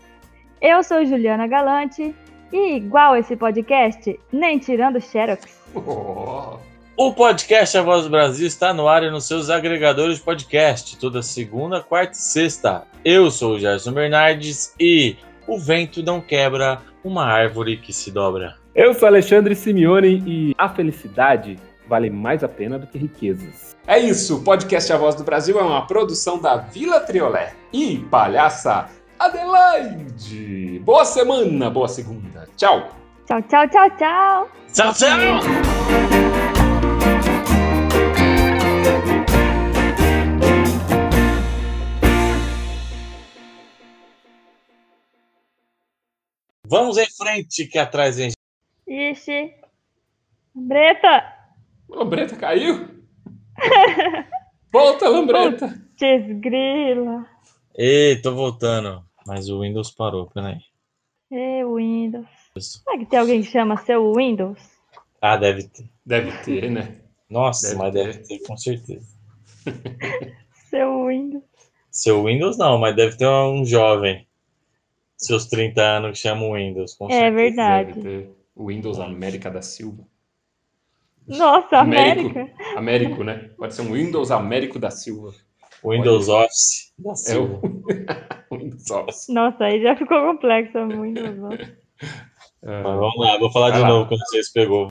Eu 0.59 0.81
sou 0.81 1.05
Juliana 1.05 1.45
Galante 1.45 2.15
e 2.51 2.77
igual 2.77 3.15
esse 3.15 3.35
podcast, 3.35 4.19
nem 4.31 4.57
tirando 4.57 4.99
Xerox. 4.99 5.61
Oh. 5.75 6.57
O 6.95 7.11
podcast 7.11 7.75
A 7.75 7.81
Voz 7.81 8.03
do 8.03 8.09
Brasil 8.11 8.45
está 8.45 8.71
no 8.71 8.87
ar 8.87 9.01
e 9.01 9.09
nos 9.09 9.25
seus 9.25 9.49
agregadores 9.49 10.17
de 10.17 10.23
podcast, 10.23 10.95
toda 10.99 11.23
segunda, 11.23 11.81
quarta 11.81 12.13
e 12.13 12.17
sexta. 12.17 12.83
Eu 13.03 13.31
sou 13.31 13.55
o 13.55 13.59
Gerson 13.59 13.93
Bernardes 13.93 14.75
e 14.79 15.15
o 15.47 15.57
vento 15.57 16.03
não 16.03 16.21
quebra 16.21 16.79
uma 17.03 17.25
árvore 17.25 17.77
que 17.77 17.91
se 17.91 18.11
dobra. 18.11 18.57
Eu 18.75 18.93
sou 18.93 19.07
Alexandre 19.07 19.55
Simeone 19.55 20.23
e 20.23 20.55
a 20.55 20.69
felicidade 20.69 21.57
vale 21.87 22.11
mais 22.11 22.43
a 22.43 22.47
pena 22.47 22.77
do 22.77 22.85
que 22.85 22.99
riquezas. 22.99 23.75
É 23.87 23.97
isso, 23.97 24.37
o 24.37 24.43
podcast 24.43 24.93
A 24.93 24.97
Voz 24.97 25.15
do 25.15 25.23
Brasil 25.23 25.59
é 25.59 25.63
uma 25.63 25.87
produção 25.87 26.39
da 26.39 26.57
Vila 26.57 26.99
Triolé 26.99 27.55
e 27.73 28.05
palhaça 28.11 28.87
Adelaide. 29.17 30.79
Boa 30.85 31.05
semana, 31.05 31.71
boa 31.71 31.87
segunda. 31.87 32.47
Tchau. 32.55 32.89
Tchau, 33.25 33.41
tchau, 33.41 33.67
tchau, 33.67 33.89
tchau. 33.97 34.49
Tchau, 34.71 34.93
tchau. 34.93 36.32
Vamos 46.73 46.97
em 46.97 47.05
frente 47.05 47.67
que 47.67 47.77
atrás 47.77 48.17
vem. 48.17 48.31
Ixi. 48.87 49.53
Breta. 50.55 51.23
Lambreta 51.87 52.35
caiu? 52.35 52.87
Volta, 54.71 55.07
Lambreta. 55.07 55.67
Putz, 55.67 56.39
grila. 56.41 57.27
Ei, 57.77 58.19
tô 58.23 58.33
voltando. 58.33 59.05
Mas 59.27 59.49
o 59.49 59.61
Windows 59.61 59.91
parou, 59.91 60.25
peraí. 60.31 60.57
Ei, 61.29 61.63
Windows. 61.63 62.25
Será 62.57 62.97
que 62.97 63.05
tem 63.05 63.19
alguém 63.19 63.43
que 63.43 63.51
chama 63.51 63.77
seu 63.77 64.11
Windows? 64.11 64.57
Ah, 65.21 65.37
deve 65.37 65.67
ter. 65.67 65.87
Deve 66.03 66.31
ter, 66.43 66.71
né? 66.71 67.01
Nossa, 67.29 67.67
Deve 67.67 67.77
mas 67.77 67.93
ter. 67.93 68.03
deve 68.03 68.17
ter, 68.27 68.39
com 68.47 68.57
certeza. 68.57 69.15
Seu 70.71 71.05
Windows. 71.05 71.43
Seu 71.91 72.23
Windows 72.23 72.57
não, 72.57 72.79
mas 72.79 72.95
deve 72.95 73.15
ter 73.15 73.27
um 73.27 73.63
jovem. 73.63 74.27
Seus 75.25 75.45
30 75.47 75.81
anos 75.81 76.11
que 76.11 76.27
chama 76.27 76.51
Windows. 76.53 76.93
Com 76.95 77.05
É 77.09 77.13
certeza. 77.13 77.35
verdade. 77.35 78.01
Ter. 78.01 78.29
Windows 78.57 78.99
América 78.99 79.49
da 79.49 79.61
Silva. 79.61 80.03
Nossa, 81.27 81.77
Américo. 81.79 82.29
América. 82.37 82.77
Américo, 82.77 83.23
né? 83.23 83.49
Pode 83.57 83.73
ser 83.73 83.81
um 83.83 83.93
Windows 83.93 84.29
Américo 84.31 84.77
da 84.77 84.91
Silva. 84.91 85.31
Windows 85.83 86.29
Office 86.29 86.93
da 86.99 87.11
É 87.11 87.15
Silva. 87.15 87.61
o 88.51 88.57
Windows 88.57 88.91
Office. 88.91 89.27
Nossa, 89.29 89.63
aí 89.65 89.81
já 89.81 89.95
ficou 89.95 90.21
complexo. 90.25 90.77
Windows. 90.87 91.39
ó. 91.41 91.53
É. 91.53 91.73
Mas 92.83 92.83
vamos 92.83 93.17
lá, 93.17 93.37
vou 93.39 93.51
falar 93.51 93.69
Vai 93.69 93.77
de 93.77 93.81
lá. 93.83 93.87
novo 93.89 94.07
quando 94.07 94.21
vocês 94.27 94.51
pegou. 94.51 94.89